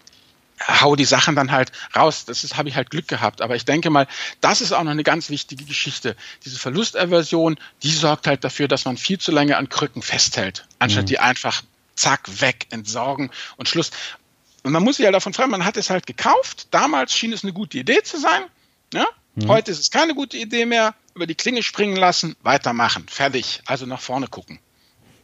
[0.61, 2.25] hau die Sachen dann halt raus.
[2.25, 3.43] Das habe ich halt Glück gehabt.
[3.43, 4.07] Aber ich denke mal,
[4.41, 6.17] das ist auch noch eine ganz wichtige Geschichte.
[6.45, 11.05] Diese Verlusterversion, die sorgt halt dafür, dass man viel zu lange an Krücken festhält, anstatt
[11.05, 11.09] mhm.
[11.09, 11.63] die einfach
[11.95, 13.91] zack, weg, entsorgen und Schluss.
[14.63, 16.69] Und man muss sich ja davon fragen, man hat es halt gekauft.
[16.71, 18.43] Damals schien es eine gute Idee zu sein.
[18.93, 19.07] Ja?
[19.35, 19.49] Mhm.
[19.49, 20.95] Heute ist es keine gute Idee mehr.
[21.15, 23.07] Über die Klinge springen lassen, weitermachen.
[23.09, 23.63] Fertig.
[23.65, 24.59] Also nach vorne gucken.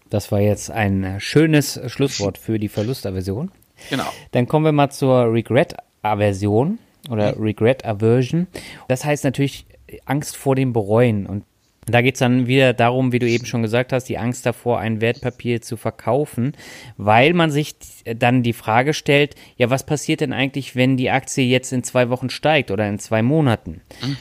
[0.08, 3.50] Das war jetzt ein schönes Schlusswort für die Verlustaversion.
[3.90, 4.10] Genau.
[4.32, 6.78] Dann kommen wir mal zur Regret-Aversion
[7.10, 7.42] oder mhm.
[7.42, 8.46] Regret-Aversion.
[8.88, 9.66] Das heißt natürlich
[10.06, 11.26] Angst vor dem Bereuen.
[11.26, 11.44] Und
[11.86, 14.78] da geht es dann wieder darum, wie du eben schon gesagt hast, die Angst davor,
[14.78, 16.52] ein Wertpapier zu verkaufen,
[16.96, 21.44] weil man sich dann die Frage stellt, ja, was passiert denn eigentlich, wenn die Aktie
[21.44, 23.80] jetzt in zwei Wochen steigt oder in zwei Monaten?
[24.00, 24.16] Mhm.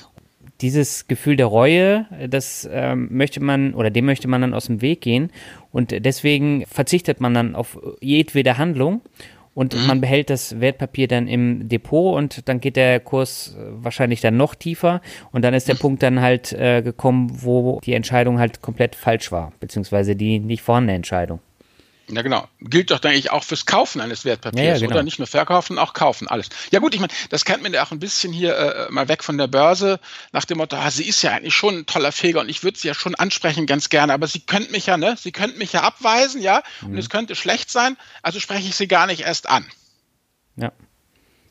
[0.61, 4.81] Dieses Gefühl der Reue, das ähm, möchte man oder dem möchte man dann aus dem
[4.81, 5.31] Weg gehen
[5.71, 9.01] und deswegen verzichtet man dann auf jedwede Handlung
[9.53, 9.87] und mhm.
[9.87, 14.37] man behält das Wertpapier dann im Depot und dann geht der Kurs äh, wahrscheinlich dann
[14.37, 15.79] noch tiefer und dann ist der mhm.
[15.79, 20.61] Punkt dann halt äh, gekommen, wo die Entscheidung halt komplett falsch war, beziehungsweise die nicht
[20.61, 21.39] vorhandene Entscheidung.
[22.15, 22.47] Ja, genau.
[22.59, 24.91] Gilt doch, denke ich, auch fürs Kaufen eines Wertpapiers, ja, ja, genau.
[24.91, 25.03] oder?
[25.03, 26.49] Nicht nur verkaufen, auch kaufen, alles.
[26.71, 29.23] Ja gut, ich meine, das kennt man ja auch ein bisschen hier äh, mal weg
[29.23, 29.99] von der Börse,
[30.31, 32.77] nach dem Motto, ah, sie ist ja eigentlich schon ein toller Feger und ich würde
[32.77, 35.73] sie ja schon ansprechen ganz gerne, aber sie könnte mich ja, ne, sie könnte mich
[35.73, 36.91] ja abweisen, ja, mhm.
[36.91, 39.65] und es könnte schlecht sein, also spreche ich sie gar nicht erst an.
[40.57, 40.71] Ja.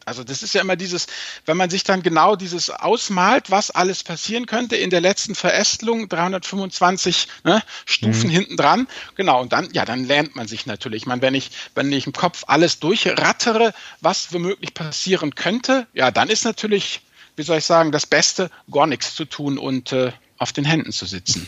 [0.05, 1.07] Also das ist ja immer dieses,
[1.47, 6.09] wenn man sich dann genau dieses ausmalt, was alles passieren könnte in der letzten Verästelung,
[6.09, 8.33] 325 ne, Stufen mhm.
[8.33, 11.03] hinten dran, genau, und dann, ja, dann lernt man sich natürlich.
[11.03, 16.11] Ich meine, wenn ich, wenn ich im Kopf alles durchrattere, was womöglich passieren könnte, ja,
[16.11, 17.03] dann ist natürlich,
[17.37, 20.93] wie soll ich sagen, das Beste, gar nichts zu tun und äh, auf den Händen
[20.93, 21.47] zu sitzen.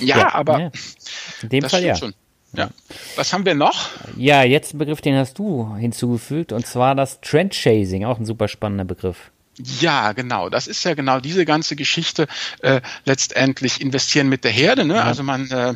[0.00, 0.70] Ja, ja aber ja.
[1.42, 1.96] in dem Fall ja.
[1.96, 2.14] Schon.
[2.52, 2.70] Ja.
[3.16, 3.88] Was haben wir noch?
[4.16, 8.26] Ja, jetzt ein Begriff, den hast du hinzugefügt, und zwar das Trend Chasing, auch ein
[8.26, 9.30] super spannender Begriff.
[9.80, 10.48] Ja, genau.
[10.48, 12.28] Das ist ja genau diese ganze Geschichte.
[12.60, 14.84] Äh, letztendlich investieren mit der Herde.
[14.84, 14.94] Ne?
[14.94, 15.04] Ja.
[15.04, 15.74] Also man äh,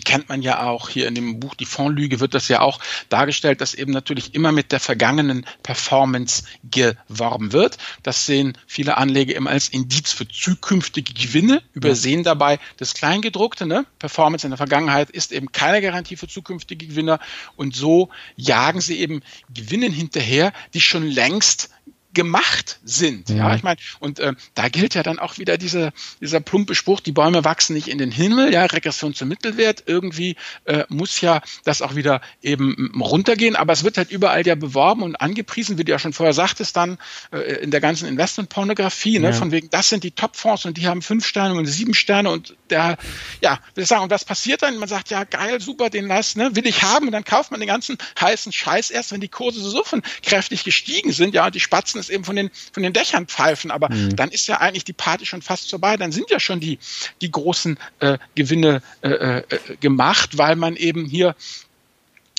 [0.00, 3.60] kennt man ja auch hier in dem Buch Die Fondlüge wird das ja auch dargestellt,
[3.60, 7.78] dass eben natürlich immer mit der vergangenen Performance geworben wird.
[8.02, 13.66] Das sehen viele Anleger immer als Indiz für zukünftige Gewinne, übersehen dabei das Kleingedruckte.
[13.66, 13.86] Ne?
[13.98, 17.20] Performance in der Vergangenheit ist eben keine Garantie für zukünftige Gewinner
[17.56, 21.70] und so jagen sie eben Gewinnen hinterher, die schon längst
[22.14, 23.28] gemacht sind.
[23.28, 26.74] Ja, ja ich meine, und äh, da gilt ja dann auch wieder diese, dieser plumpe
[26.74, 29.84] Spruch, die Bäume wachsen nicht in den Himmel, ja, Regression zum Mittelwert.
[29.86, 34.54] Irgendwie äh, muss ja das auch wieder eben runtergehen, aber es wird halt überall ja
[34.54, 36.98] beworben und angepriesen, wie du ja schon vorher sagtest, dann
[37.32, 39.32] äh, in der ganzen Investmentpornografie, ne, ja.
[39.32, 42.56] von wegen, das sind die Top-Fonds und die haben fünf Sterne und sieben Sterne und
[42.70, 42.96] der,
[43.40, 44.78] ja, will ich sagen, und was passiert dann?
[44.78, 47.60] Man sagt, ja, geil, super, den lass, ne, will ich haben und dann kauft man
[47.60, 51.60] den ganzen heißen Scheiß erst, wenn die Kurse so von kräftig gestiegen sind, ja, die
[51.60, 53.70] Spatzen es eben von den, von den Dächern pfeifen.
[53.70, 54.16] Aber mhm.
[54.16, 55.96] dann ist ja eigentlich die Party schon fast vorbei.
[55.96, 56.78] Dann sind ja schon die,
[57.20, 59.42] die großen äh, Gewinne äh, äh,
[59.80, 61.34] gemacht, weil man eben hier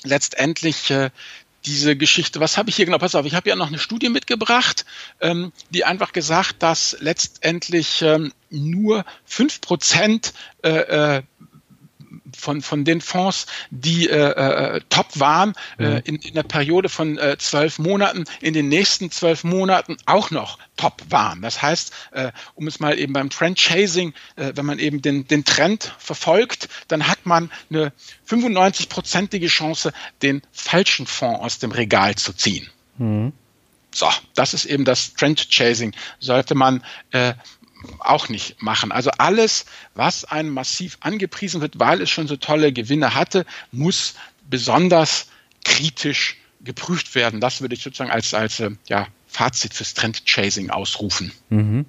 [0.04, 1.10] letztendlich äh,
[1.66, 2.98] diese Geschichte, was habe ich hier genau?
[2.98, 4.86] Pass auf, ich habe ja noch eine Studie mitgebracht,
[5.20, 11.24] ähm, die einfach gesagt, dass letztendlich ähm, nur fünf Prozent äh, äh
[12.38, 16.02] von, von den Fonds, die äh, äh, top waren, äh, mhm.
[16.06, 20.58] in, in der Periode von äh, zwölf Monaten, in den nächsten zwölf Monaten auch noch
[20.78, 21.42] top waren.
[21.42, 25.28] Das heißt, äh, um es mal eben beim Trend Chasing, äh, wenn man eben den,
[25.28, 27.92] den Trend verfolgt, dann hat man eine
[28.28, 32.70] 95-prozentige Chance, den falschen Fonds aus dem Regal zu ziehen.
[32.98, 33.34] Mhm.
[33.94, 35.96] So, das ist eben das Trend Chasing.
[36.20, 37.34] Sollte man äh,
[38.00, 38.92] auch nicht machen.
[38.92, 39.66] Also alles,
[39.96, 44.16] was einem massiv angepriesen wird, weil es schon so tolle Gewinne hatte, muss
[44.50, 45.28] besonders
[45.64, 47.40] kritisch geprüft werden.
[47.40, 51.32] Das würde ich sozusagen als, als äh, ja, Fazit fürs Trend-Chasing ausrufen.
[51.50, 51.86] Mhm.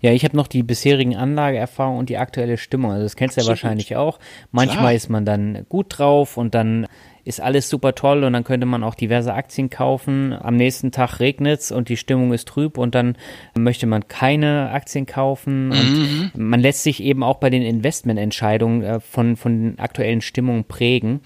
[0.00, 2.90] Ja, ich habe noch die bisherigen Anlageerfahrungen und die aktuelle Stimmung.
[2.90, 4.18] Also das kennst du ja wahrscheinlich auch.
[4.50, 4.94] Manchmal Klar.
[4.94, 6.88] ist man dann gut drauf und dann
[7.24, 10.32] ist alles super toll und dann könnte man auch diverse Aktien kaufen.
[10.32, 13.16] Am nächsten Tag regnet es und die Stimmung ist trüb und dann
[13.54, 15.68] möchte man keine Aktien kaufen.
[15.68, 16.30] Mhm.
[16.34, 20.64] Und man lässt sich eben auch bei den Investmententscheidungen äh, von, von den aktuellen Stimmungen
[20.64, 21.20] prägen.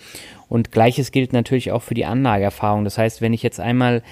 [0.48, 2.84] Und gleiches gilt natürlich auch für die Anlageerfahrung.
[2.84, 4.02] Das heißt, wenn ich jetzt einmal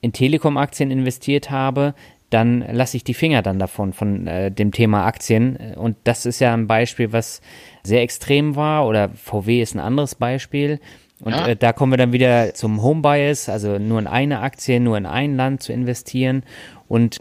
[0.00, 1.94] in Telekom-Aktien investiert habe,
[2.30, 5.56] dann lasse ich die Finger dann davon, von äh, dem Thema Aktien.
[5.76, 7.40] Und das ist ja ein Beispiel, was
[7.82, 8.86] sehr extrem war.
[8.86, 10.80] Oder VW ist ein anderes Beispiel.
[11.20, 11.48] Und ja.
[11.48, 14.96] äh, da kommen wir dann wieder zum Home Bias, also nur in eine Aktie, nur
[14.96, 16.42] in ein Land zu investieren.
[16.88, 17.20] Und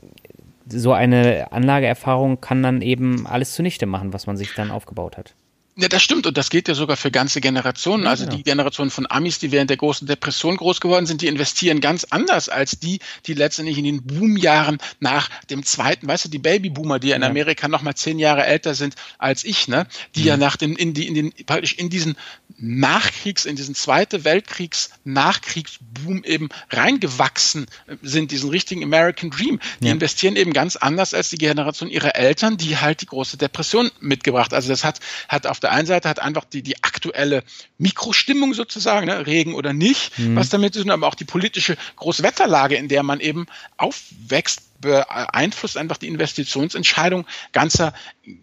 [0.68, 5.36] so eine Anlageerfahrung kann dann eben alles zunichte machen, was man sich dann aufgebaut hat.
[5.78, 8.08] Ja, das stimmt und das geht ja sogar für ganze Generationen.
[8.08, 8.38] Also genau.
[8.38, 12.06] die Generation von Amis, die während der großen Depression groß geworden sind, die investieren ganz
[12.06, 17.00] anders als die, die letztendlich in den Boomjahren nach dem zweiten, weißt du, die Babyboomer,
[17.00, 17.28] die ja in ja.
[17.28, 19.86] Amerika noch mal zehn Jahre älter sind als ich, ne,
[20.16, 20.28] die mhm.
[20.28, 22.16] ja nach den in die in den praktisch in diesen
[22.58, 27.66] Nachkriegs, in diesen Zweite Weltkriegs Nachkriegsboom eben reingewachsen
[28.02, 29.60] sind, diesen richtigen American Dream.
[29.82, 29.94] Die ja.
[29.94, 34.54] investieren eben ganz anders als die Generation ihrer Eltern, die halt die große Depression mitgebracht.
[34.54, 37.44] Also das hat hat auf der einen Seite hat einfach die, die aktuelle
[37.78, 40.36] Mikrostimmung sozusagen, ne, Regen oder nicht, mhm.
[40.36, 43.46] was damit zu tun, aber auch die politische Großwetterlage, in der man eben
[43.78, 47.94] aufwächst, beeinflusst einfach die Investitionsentscheidung ganzer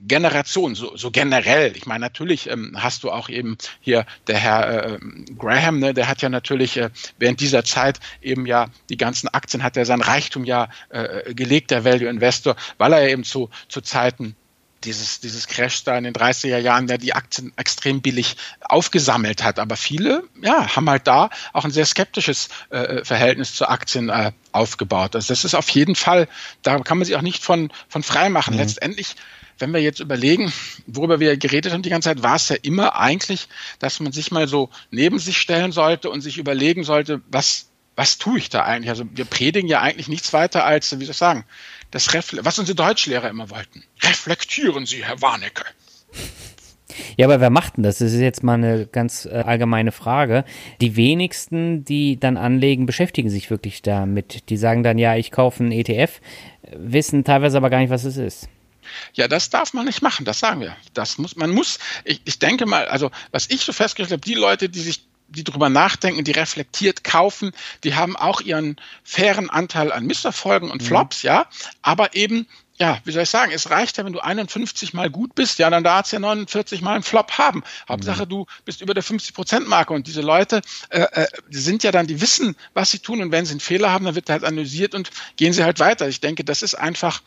[0.07, 1.77] Generationen, so, so generell.
[1.77, 4.99] Ich meine, natürlich ähm, hast du auch eben hier der Herr äh,
[5.39, 9.63] Graham, ne, der hat ja natürlich äh, während dieser Zeit eben ja die ganzen Aktien,
[9.63, 13.81] hat er sein Reichtum ja äh, gelegt, der Value Investor, weil er eben zu, zu
[13.81, 14.37] Zeiten
[14.85, 19.59] dieses, dieses Crash da in den 30er Jahren, der die Aktien extrem billig aufgesammelt hat.
[19.59, 24.33] Aber viele ja, haben halt da auch ein sehr skeptisches äh, Verhältnis zu Aktien äh,
[24.53, 25.15] aufgebaut.
[25.17, 26.29] Also das ist auf jeden Fall,
[26.63, 28.55] da kann man sich auch nicht von, von frei machen.
[28.55, 28.61] Mhm.
[28.61, 29.17] Letztendlich
[29.59, 30.53] wenn wir jetzt überlegen,
[30.87, 34.33] worüber wir geredet haben die ganze Zeit, war es ja immer eigentlich, dass man sich
[34.33, 38.63] mal so neben sich stellen sollte und sich überlegen sollte, was, was tue ich da
[38.65, 38.91] eigentlich?
[38.91, 41.45] Also wir predigen ja eigentlich nichts weiter als, wie soll ich sagen,
[41.91, 43.85] das Refle was unsere Deutschlehrer immer wollten.
[44.03, 45.65] Reflektieren Sie, Herr Warnecke.
[47.17, 47.99] Ja, aber wer macht denn das?
[47.99, 50.45] Das ist jetzt mal eine ganz äh, allgemeine Frage.
[50.81, 54.49] Die wenigsten, die dann anlegen, beschäftigen sich wirklich damit.
[54.51, 56.21] Die sagen dann, ja, ich kaufe einen ETF,
[56.77, 58.49] wissen teilweise aber gar nicht, was es ist.
[59.15, 60.77] Ja, das darf man nicht machen, das sagen wir.
[60.93, 64.35] Das muss, man muss, ich, ich denke mal, also was ich so festgestellt habe, die
[64.35, 67.53] Leute, die sich die drüber nachdenken, die reflektiert kaufen,
[67.85, 70.87] die haben auch ihren fairen Anteil an Misserfolgen und mhm.
[70.87, 71.29] Flops, mhm.
[71.29, 71.47] ja,
[71.83, 72.47] aber eben
[72.79, 75.71] ja, wie soll ich sagen, es reicht ja, wenn du 51 mal gut bist, ja,
[75.71, 77.63] dann darfst du ja 49 mal einen Flop haben.
[77.89, 78.29] Hauptsache, mhm.
[78.29, 82.21] du bist über der 50-Prozent-Marke und diese Leute, äh, äh, die sind ja dann, die
[82.21, 85.11] wissen, was sie tun und wenn sie einen Fehler haben, dann wird halt analysiert und
[85.37, 86.09] gehen sie halt weiter.
[86.09, 87.23] Ich denke, das ist einfach,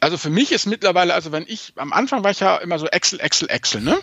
[0.00, 2.86] also für mich ist mittlerweile, also wenn ich, am Anfang war ich ja immer so
[2.86, 3.98] Excel, Excel, Excel, ne?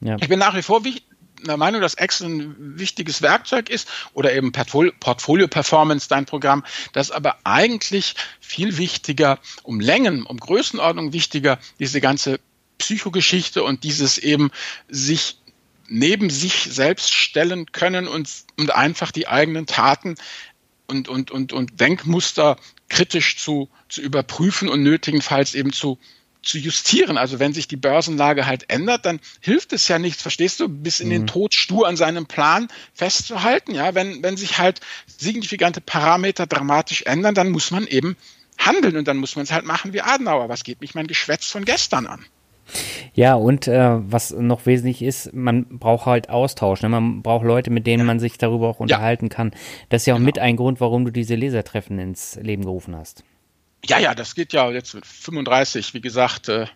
[0.00, 0.16] Ja.
[0.20, 1.02] Ich bin nach wie vor wie,
[1.44, 7.10] der Meinung, dass Excel ein wichtiges Werkzeug ist oder eben Portfolio Performance, dein Programm, das
[7.10, 12.40] aber eigentlich viel wichtiger, um Längen, um Größenordnung wichtiger, diese ganze
[12.78, 14.50] Psychogeschichte und dieses eben
[14.88, 15.38] sich
[15.86, 20.14] neben sich selbst stellen können und, und einfach die eigenen Taten
[20.86, 22.56] und, und, und, und Denkmuster
[22.88, 25.98] kritisch zu, zu überprüfen und nötigenfalls eben zu,
[26.44, 27.16] zu justieren.
[27.18, 31.00] Also wenn sich die Börsenlage halt ändert, dann hilft es ja nichts, verstehst du, bis
[31.00, 31.12] in mhm.
[31.12, 33.74] den Tod stur an seinem Plan festzuhalten.
[33.74, 38.16] Ja, wenn, wenn sich halt signifikante Parameter dramatisch ändern, dann muss man eben
[38.58, 40.48] handeln und dann muss man es halt machen wie Adenauer.
[40.48, 42.24] Was geht mich mein Geschwätz von gestern an?
[43.12, 46.82] Ja, und äh, was noch wesentlich ist, man braucht halt Austausch.
[46.82, 46.88] Ne?
[46.88, 48.04] Man braucht Leute, mit denen ja.
[48.06, 49.30] man sich darüber auch unterhalten ja.
[49.30, 49.52] kann.
[49.88, 50.26] Das ist ja auch genau.
[50.26, 53.22] mit ein Grund, warum du diese Lesertreffen ins Leben gerufen hast.
[53.86, 56.66] Ja, ja, das geht ja jetzt mit 35, wie gesagt, äh,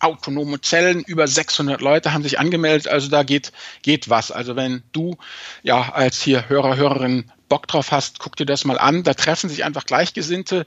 [0.00, 3.52] autonome Zellen, über 600 Leute haben sich angemeldet, also da geht,
[3.82, 4.30] geht was.
[4.32, 5.16] Also wenn du
[5.62, 9.02] ja als hier Hörer, Hörerin Bock drauf hast, guck dir das mal an.
[9.02, 10.66] Da treffen sich einfach Gleichgesinnte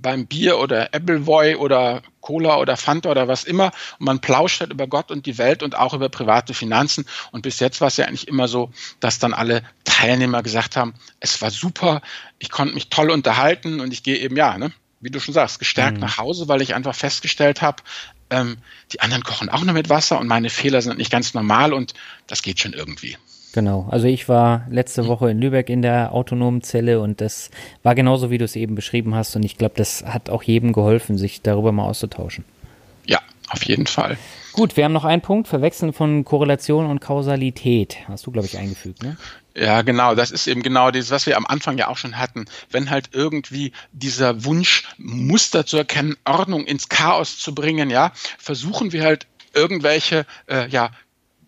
[0.00, 4.72] beim Bier oder Appleboy oder Cola oder Fanta oder was immer und man plauscht halt
[4.72, 7.96] über Gott und die Welt und auch über private Finanzen und bis jetzt war es
[7.96, 12.00] ja eigentlich immer so, dass dann alle Teilnehmer gesagt haben, es war super,
[12.38, 15.58] ich konnte mich toll unterhalten und ich gehe eben ja, ne, wie du schon sagst,
[15.58, 16.00] gestärkt mhm.
[16.00, 17.82] nach Hause, weil ich einfach festgestellt habe,
[18.30, 18.58] ähm,
[18.92, 21.94] die anderen kochen auch nur mit Wasser und meine Fehler sind nicht ganz normal und
[22.26, 23.16] das geht schon irgendwie.
[23.52, 27.50] Genau, also ich war letzte Woche in Lübeck in der autonomen Zelle und das
[27.82, 30.72] war genauso, wie du es eben beschrieben hast und ich glaube, das hat auch jedem
[30.72, 32.44] geholfen, sich darüber mal auszutauschen.
[33.06, 34.18] Ja, auf jeden Fall.
[34.52, 37.96] Gut, wir haben noch einen Punkt, Verwechseln von Korrelation und Kausalität.
[38.06, 39.16] Hast du, glaube ich, eingefügt, ne?
[39.58, 40.14] Ja, genau.
[40.14, 42.44] Das ist eben genau das, was wir am Anfang ja auch schon hatten.
[42.70, 48.92] Wenn halt irgendwie dieser Wunsch, Muster zu erkennen, Ordnung ins Chaos zu bringen, ja, versuchen
[48.92, 50.90] wir halt irgendwelche, äh, ja,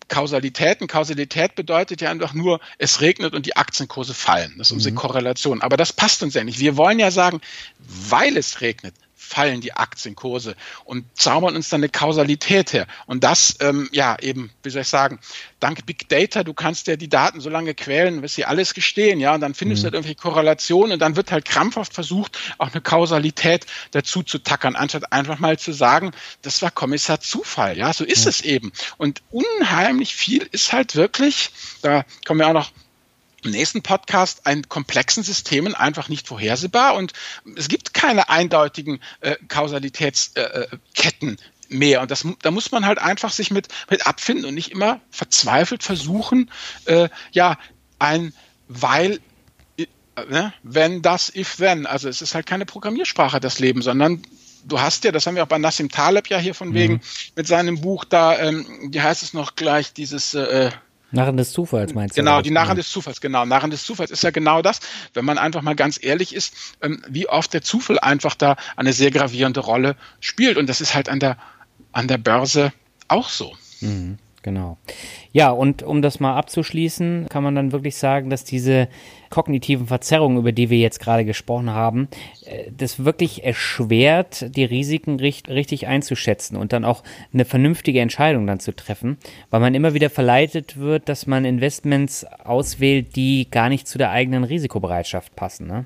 [0.09, 0.87] Kausalitäten.
[0.87, 4.55] Kausalität bedeutet ja einfach nur, es regnet und die Aktienkurse fallen.
[4.57, 4.97] Das ist unsere mhm.
[4.97, 5.61] Korrelation.
[5.61, 6.59] Aber das passt uns ja nicht.
[6.59, 7.39] Wir wollen ja sagen,
[7.79, 8.93] weil es regnet,
[9.31, 12.85] fallen die Aktienkurse und zaubern uns dann eine Kausalität her.
[13.05, 15.19] Und das, ähm, ja, eben, wie soll ich sagen,
[15.61, 19.21] dank Big Data, du kannst ja die Daten so lange quälen, bis sie alles gestehen,
[19.21, 19.83] ja, und dann findest mhm.
[19.83, 24.39] du halt irgendwelche Korrelationen und dann wird halt krampfhaft versucht, auch eine Kausalität dazu zu
[24.39, 26.11] tackern, anstatt einfach mal zu sagen,
[26.41, 28.29] das war Kommissar Zufall, ja, so ist mhm.
[28.29, 28.71] es eben.
[28.97, 31.51] Und unheimlich viel ist halt wirklich,
[31.81, 32.71] da kommen wir auch noch
[33.43, 37.13] im nächsten Podcast ein komplexen Systemen einfach nicht vorhersehbar und
[37.55, 41.29] es gibt keine eindeutigen äh, Kausalitätsketten.
[41.29, 41.37] Äh,
[41.73, 42.01] mehr.
[42.01, 45.83] Und das, da muss man halt einfach sich mit, mit abfinden und nicht immer verzweifelt
[45.83, 46.51] versuchen,
[46.85, 47.57] äh, ja,
[47.97, 48.33] ein
[48.67, 49.19] weil
[49.77, 49.85] äh,
[50.29, 51.85] ne, wenn das if then.
[51.85, 54.21] Also es ist halt keine Programmiersprache das Leben, sondern
[54.65, 56.73] du hast ja, das haben wir auch bei Nassim Taleb ja hier von mhm.
[56.73, 57.01] wegen
[57.35, 60.71] mit seinem Buch da, ähm, wie heißt es noch gleich, dieses äh,
[61.11, 62.21] Narren des Zufalls meinst du?
[62.21, 63.45] Genau, die Narren des Zufalls, genau.
[63.45, 64.79] Narren des Zufalls ist ja genau das,
[65.13, 68.93] wenn man einfach mal ganz ehrlich ist, ähm, wie oft der Zufall einfach da eine
[68.93, 70.57] sehr gravierende Rolle spielt.
[70.57, 71.37] Und das ist halt an der,
[71.91, 72.73] an der Börse
[73.07, 73.55] auch so.
[73.81, 74.77] Mhm, genau.
[75.31, 78.87] Ja, und um das mal abzuschließen, kann man dann wirklich sagen, dass diese
[79.29, 82.09] kognitiven Verzerrungen, über die wir jetzt gerade gesprochen haben,
[82.45, 88.59] äh, das wirklich erschwert, die Risiken richtig einzuschätzen und dann auch eine vernünftige Entscheidung dann
[88.59, 89.17] zu treffen,
[89.49, 94.11] weil man immer wieder verleitet wird, dass man Investments auswählt, die gar nicht zu der
[94.11, 95.65] eigenen Risikobereitschaft passen.
[95.65, 95.85] Ne?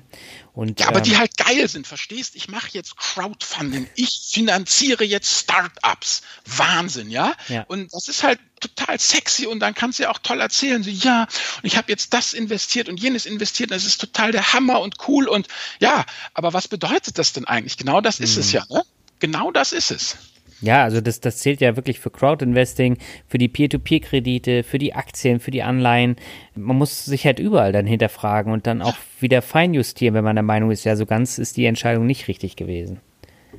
[0.56, 2.34] Und, ja, aber ähm, die halt geil sind, verstehst?
[2.34, 6.22] Ich mache jetzt Crowdfunding, ich finanziere jetzt Startups.
[6.46, 7.34] Wahnsinn, ja?
[7.48, 7.64] ja?
[7.68, 10.88] Und das ist halt total sexy und dann kannst du ja auch toll erzählen, so
[10.88, 14.54] ja, und ich habe jetzt das investiert und jenes investiert, und das ist total der
[14.54, 15.46] Hammer und cool und
[15.78, 17.76] ja, aber was bedeutet das denn eigentlich?
[17.76, 18.40] Genau das ist mhm.
[18.40, 18.82] es ja, ne?
[19.18, 20.16] Genau das ist es.
[20.60, 22.98] Ja, also das, das zählt ja wirklich für Crowdinvesting,
[23.28, 26.16] für die Peer-to-Peer-Kredite, für die Aktien, für die Anleihen.
[26.54, 30.42] Man muss sich halt überall dann hinterfragen und dann auch wieder feinjustieren, wenn man der
[30.42, 33.00] Meinung ist, ja, so ganz ist die Entscheidung nicht richtig gewesen.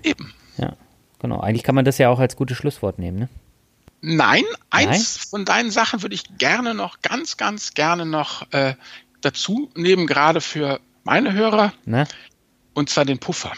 [0.04, 0.34] Eben.
[0.58, 0.74] Ja,
[1.20, 1.40] genau.
[1.40, 3.30] Eigentlich kann man das ja auch als gutes Schlusswort nehmen, ne?
[4.02, 5.28] Nein, eins Nein?
[5.30, 8.76] von deinen Sachen würde ich gerne noch, ganz, ganz gerne noch äh,
[9.22, 11.74] dazu nehmen, gerade für meine Hörer.
[11.86, 12.08] Ne?
[12.74, 13.54] Und zwar den Puffer.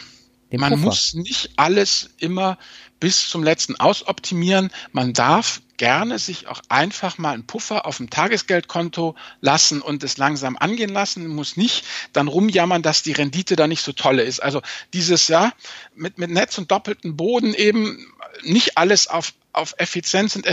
[0.52, 0.84] Den Man Puffer.
[0.84, 2.58] muss nicht alles immer
[2.98, 4.70] bis zum letzten ausoptimieren.
[4.92, 10.18] Man darf gerne sich auch einfach mal einen Puffer auf dem Tagesgeldkonto lassen und es
[10.18, 14.40] langsam angehen lassen, muss nicht dann rumjammern, dass die Rendite da nicht so tolle ist.
[14.40, 14.60] Also
[14.92, 15.52] dieses ja
[15.94, 18.06] mit, mit Netz und doppelten Boden eben
[18.42, 20.46] nicht alles auf auf Effizienz und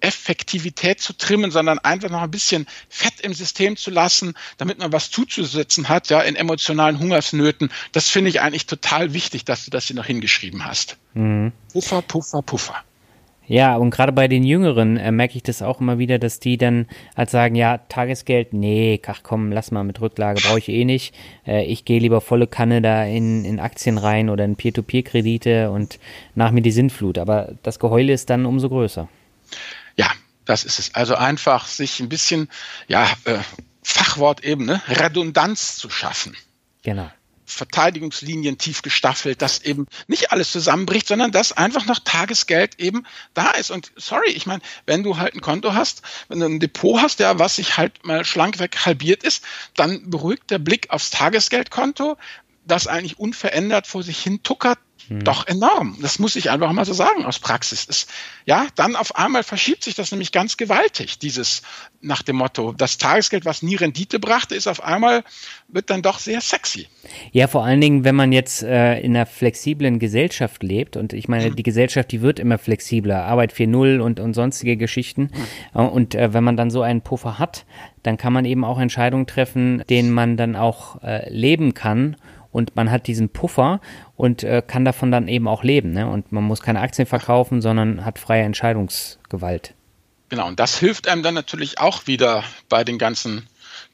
[0.00, 4.92] Effektivität zu trimmen, sondern einfach noch ein bisschen Fett im System zu lassen, damit man
[4.92, 7.70] was zuzusetzen hat, ja, in emotionalen Hungersnöten.
[7.92, 10.96] Das finde ich eigentlich total wichtig, dass du das hier noch hingeschrieben hast.
[11.14, 11.52] Mhm.
[11.72, 12.84] Puffer, Puffer, Puffer.
[13.48, 16.58] Ja, und gerade bei den Jüngeren äh, merke ich das auch immer wieder, dass die
[16.58, 16.86] dann
[17.16, 21.14] halt sagen, ja, Tagesgeld, nee, ach komm, lass mal mit Rücklage, brauche ich eh nicht.
[21.46, 25.98] Äh, ich gehe lieber volle Kanne da in, in Aktien rein oder in Peer-to-Peer-Kredite und
[26.34, 27.16] nach mir die Sintflut.
[27.16, 29.08] Aber das Geheule ist dann umso größer.
[29.96, 30.10] Ja,
[30.44, 30.94] das ist es.
[30.94, 32.50] Also einfach sich ein bisschen,
[32.86, 33.38] ja, äh,
[33.82, 36.36] Fachwort eben, ne, Redundanz zu schaffen.
[36.82, 37.10] Genau.
[37.48, 43.50] Verteidigungslinien tief gestaffelt, dass eben nicht alles zusammenbricht, sondern dass einfach noch Tagesgeld eben da
[43.50, 43.70] ist.
[43.70, 47.20] Und sorry, ich meine, wenn du halt ein Konto hast, wenn du ein Depot hast,
[47.20, 49.44] ja, was sich halt mal schlank weg halbiert ist,
[49.74, 52.16] dann beruhigt der Blick aufs Tagesgeldkonto,
[52.66, 54.78] das eigentlich unverändert vor sich hin tuckert,
[55.08, 55.24] hm.
[55.24, 55.96] doch enorm.
[56.00, 57.84] Das muss ich einfach mal so sagen aus Praxis.
[57.84, 58.10] Ist,
[58.44, 61.62] ja, dann auf einmal verschiebt sich das nämlich ganz gewaltig, dieses
[62.00, 65.24] nach dem Motto, das Tagesgeld, was nie Rendite brachte, ist auf einmal,
[65.68, 66.86] wird dann doch sehr sexy.
[67.32, 71.28] Ja, vor allen Dingen, wenn man jetzt äh, in einer flexiblen Gesellschaft lebt und ich
[71.28, 71.56] meine, mhm.
[71.56, 75.30] die Gesellschaft, die wird immer flexibler, Arbeit 4.0 und, und sonstige Geschichten.
[75.74, 75.80] Mhm.
[75.80, 77.64] Und äh, wenn man dann so einen Puffer hat,
[78.02, 82.16] dann kann man eben auch Entscheidungen treffen, denen man dann auch äh, leben kann
[82.52, 83.80] und man hat diesen Puffer
[84.16, 85.92] und äh, kann davon dann eben auch leben.
[85.92, 86.08] Ne?
[86.08, 89.74] Und man muss keine Aktien verkaufen, sondern hat freie Entscheidungsgewalt.
[90.28, 93.46] Genau, und das hilft einem dann natürlich auch wieder bei den ganzen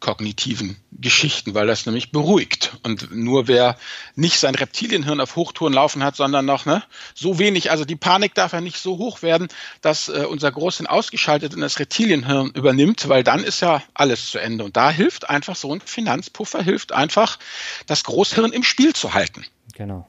[0.05, 2.77] kognitiven Geschichten, weil das nämlich beruhigt.
[2.83, 3.79] Und nur wer
[4.17, 6.83] nicht sein Reptilienhirn auf Hochtouren laufen hat, sondern noch ne,
[7.15, 9.49] so wenig, also die Panik darf ja nicht so hoch werden,
[9.81, 14.39] dass äh, unser Großhirn ausgeschaltet und das Reptilienhirn übernimmt, weil dann ist ja alles zu
[14.39, 14.65] Ende.
[14.65, 17.39] Und da hilft einfach so ein Finanzpuffer, hilft einfach,
[17.87, 19.47] das Großhirn im Spiel zu halten.
[19.75, 20.07] Genau.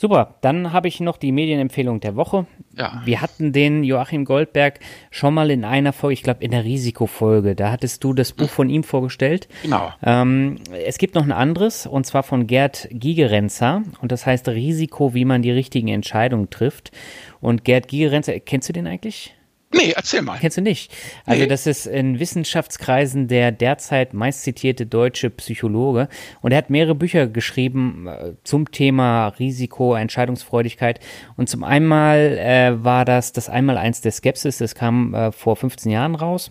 [0.00, 2.46] Super, dann habe ich noch die Medienempfehlung der Woche.
[2.76, 3.02] Ja.
[3.04, 4.78] Wir hatten den Joachim Goldberg
[5.10, 7.56] schon mal in einer Folge, ich glaube in der Risikofolge.
[7.56, 9.48] Da hattest du das Buch von ihm vorgestellt.
[9.64, 9.92] Genau.
[10.04, 13.82] Ähm, es gibt noch ein anderes, und zwar von Gerd Gigerenzer.
[14.00, 16.92] Und das heißt Risiko, wie man die richtigen Entscheidungen trifft.
[17.40, 19.34] Und Gerd Gigerenzer, kennst du den eigentlich?
[19.70, 20.38] Nee, erzähl mal.
[20.38, 20.90] Kennst du nicht?
[21.26, 21.48] Also, nee.
[21.48, 26.08] das ist in Wissenschaftskreisen der derzeit meistzitierte deutsche Psychologe.
[26.40, 31.00] Und er hat mehrere Bücher geschrieben äh, zum Thema Risiko, Entscheidungsfreudigkeit.
[31.36, 34.58] Und zum einmal äh, war das das Einmaleins der Skepsis.
[34.58, 36.50] Das kam äh, vor 15 Jahren raus.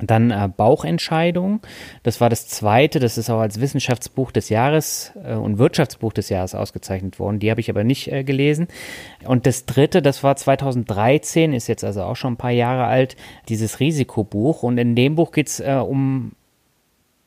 [0.00, 1.60] Dann äh, Bauchentscheidung.
[2.04, 3.00] Das war das zweite.
[3.00, 7.40] Das ist auch als Wissenschaftsbuch des Jahres äh, und Wirtschaftsbuch des Jahres ausgezeichnet worden.
[7.40, 8.68] Die habe ich aber nicht äh, gelesen.
[9.24, 13.16] Und das dritte, das war 2013, ist jetzt also auch schon ein paar Jahre alt,
[13.48, 14.62] dieses Risikobuch.
[14.62, 16.32] Und in dem Buch geht's äh, um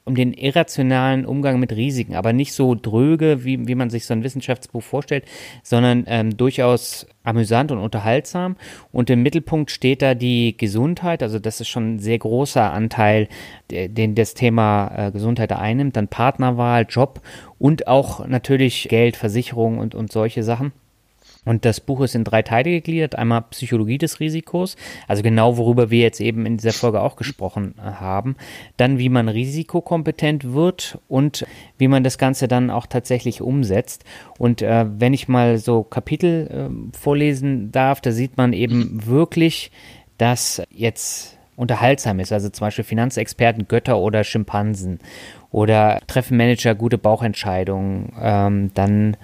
[0.04, 4.14] um den irrationalen Umgang mit Risiken, aber nicht so dröge, wie, wie man sich so
[4.14, 5.26] ein Wissenschaftsbuch vorstellt,
[5.64, 8.56] sondern ähm, durchaus amüsant und unterhaltsam.
[8.92, 13.28] Und im Mittelpunkt steht da die Gesundheit, also das ist schon ein sehr großer Anteil,
[13.70, 17.22] den das Thema äh, Gesundheit einnimmt, dann Partnerwahl, Job
[17.60, 20.74] und auch natürlich Geld, Versicherung und, und solche Sachen.
[21.44, 23.16] Und das Buch ist in drei Teile gegliedert.
[23.16, 24.76] Einmal Psychologie des Risikos,
[25.08, 28.36] also genau worüber wir jetzt eben in dieser Folge auch gesprochen äh, haben.
[28.78, 31.48] Dann, wie man risikokompetent wird und
[31.80, 34.04] wie man das Ganze dann auch tatsächlich umsetzt.
[34.38, 39.72] Und äh, wenn ich mal so Kapitel äh, vorlesen darf, da sieht man eben wirklich,
[40.20, 42.32] dass jetzt unterhaltsam ist.
[42.32, 45.00] Also zum Beispiel Finanzexperten, Götter oder Schimpansen.
[45.50, 48.14] Oder treffen Manager gute Bauchentscheidungen.
[48.22, 49.18] Ähm, dann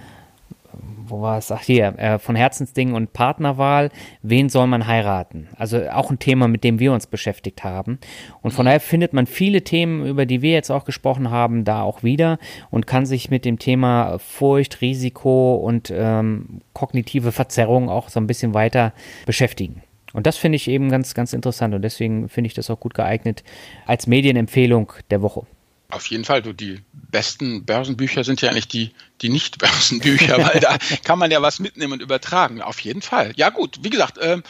[1.09, 1.51] wo war es?
[1.51, 3.89] Ach hier, äh, von Herzensdingen und Partnerwahl,
[4.21, 5.47] wen soll man heiraten?
[5.57, 7.99] Also auch ein Thema, mit dem wir uns beschäftigt haben.
[8.41, 11.81] Und von daher findet man viele Themen, über die wir jetzt auch gesprochen haben, da
[11.81, 12.39] auch wieder
[12.69, 18.27] und kann sich mit dem Thema Furcht, Risiko und ähm, kognitive Verzerrung auch so ein
[18.27, 18.93] bisschen weiter
[19.25, 19.81] beschäftigen.
[20.13, 22.93] Und das finde ich eben ganz, ganz interessant und deswegen finde ich das auch gut
[22.93, 23.43] geeignet
[23.85, 25.45] als Medienempfehlung der Woche.
[25.89, 30.77] Auf jeden Fall, du, die besten Börsenbücher sind ja eigentlich die, die Nicht-Börsenbücher, weil da
[31.03, 32.61] kann man ja was mitnehmen und übertragen.
[32.61, 33.31] Auf jeden Fall.
[33.37, 34.43] Ja, gut, wie gesagt, ähm,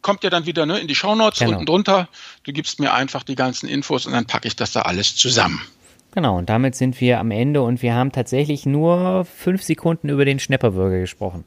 [0.00, 1.52] kommt ja dann wieder ne, in die Shownotes genau.
[1.52, 2.08] unten drunter.
[2.44, 5.60] Du gibst mir einfach die ganzen Infos und dann packe ich das da alles zusammen.
[6.12, 10.24] Genau, und damit sind wir am Ende und wir haben tatsächlich nur fünf Sekunden über
[10.24, 11.44] den Schnepperbürger gesprochen.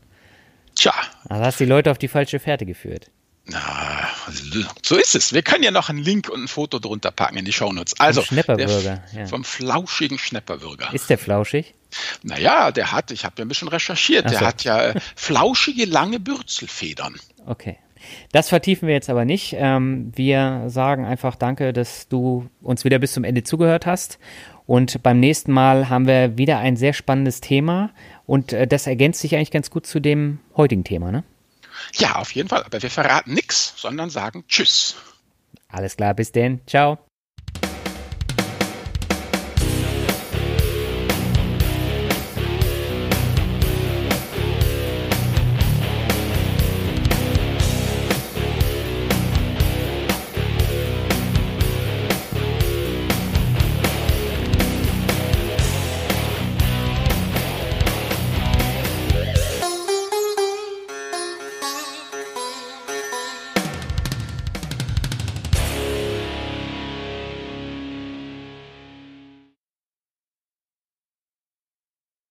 [0.75, 0.93] Tja.
[1.27, 3.09] Also hast die Leute auf die falsche Fährte geführt.
[3.45, 4.07] Na,
[4.83, 5.33] so ist es.
[5.33, 7.99] Wir können ja noch einen Link und ein Foto drunter packen in die Shownotes.
[7.99, 9.25] Also, Schnepperbürger, ja.
[9.25, 10.93] vom flauschigen Schnepperbürger.
[10.93, 11.73] Ist der flauschig?
[12.21, 14.37] Naja, der hat, ich habe ja ein bisschen recherchiert, so.
[14.37, 17.15] der hat ja äh, flauschige, lange Bürzelfedern.
[17.47, 17.77] Okay.
[18.31, 19.55] Das vertiefen wir jetzt aber nicht.
[19.57, 24.19] Ähm, wir sagen einfach Danke, dass du uns wieder bis zum Ende zugehört hast.
[24.65, 27.91] Und beim nächsten Mal haben wir wieder ein sehr spannendes Thema.
[28.25, 31.23] Und äh, das ergänzt sich eigentlich ganz gut zu dem heutigen Thema, ne?
[31.95, 32.63] Ja, auf jeden Fall.
[32.63, 34.95] Aber wir verraten nichts, sondern sagen Tschüss.
[35.67, 36.61] Alles klar, bis denn.
[36.65, 36.97] Ciao.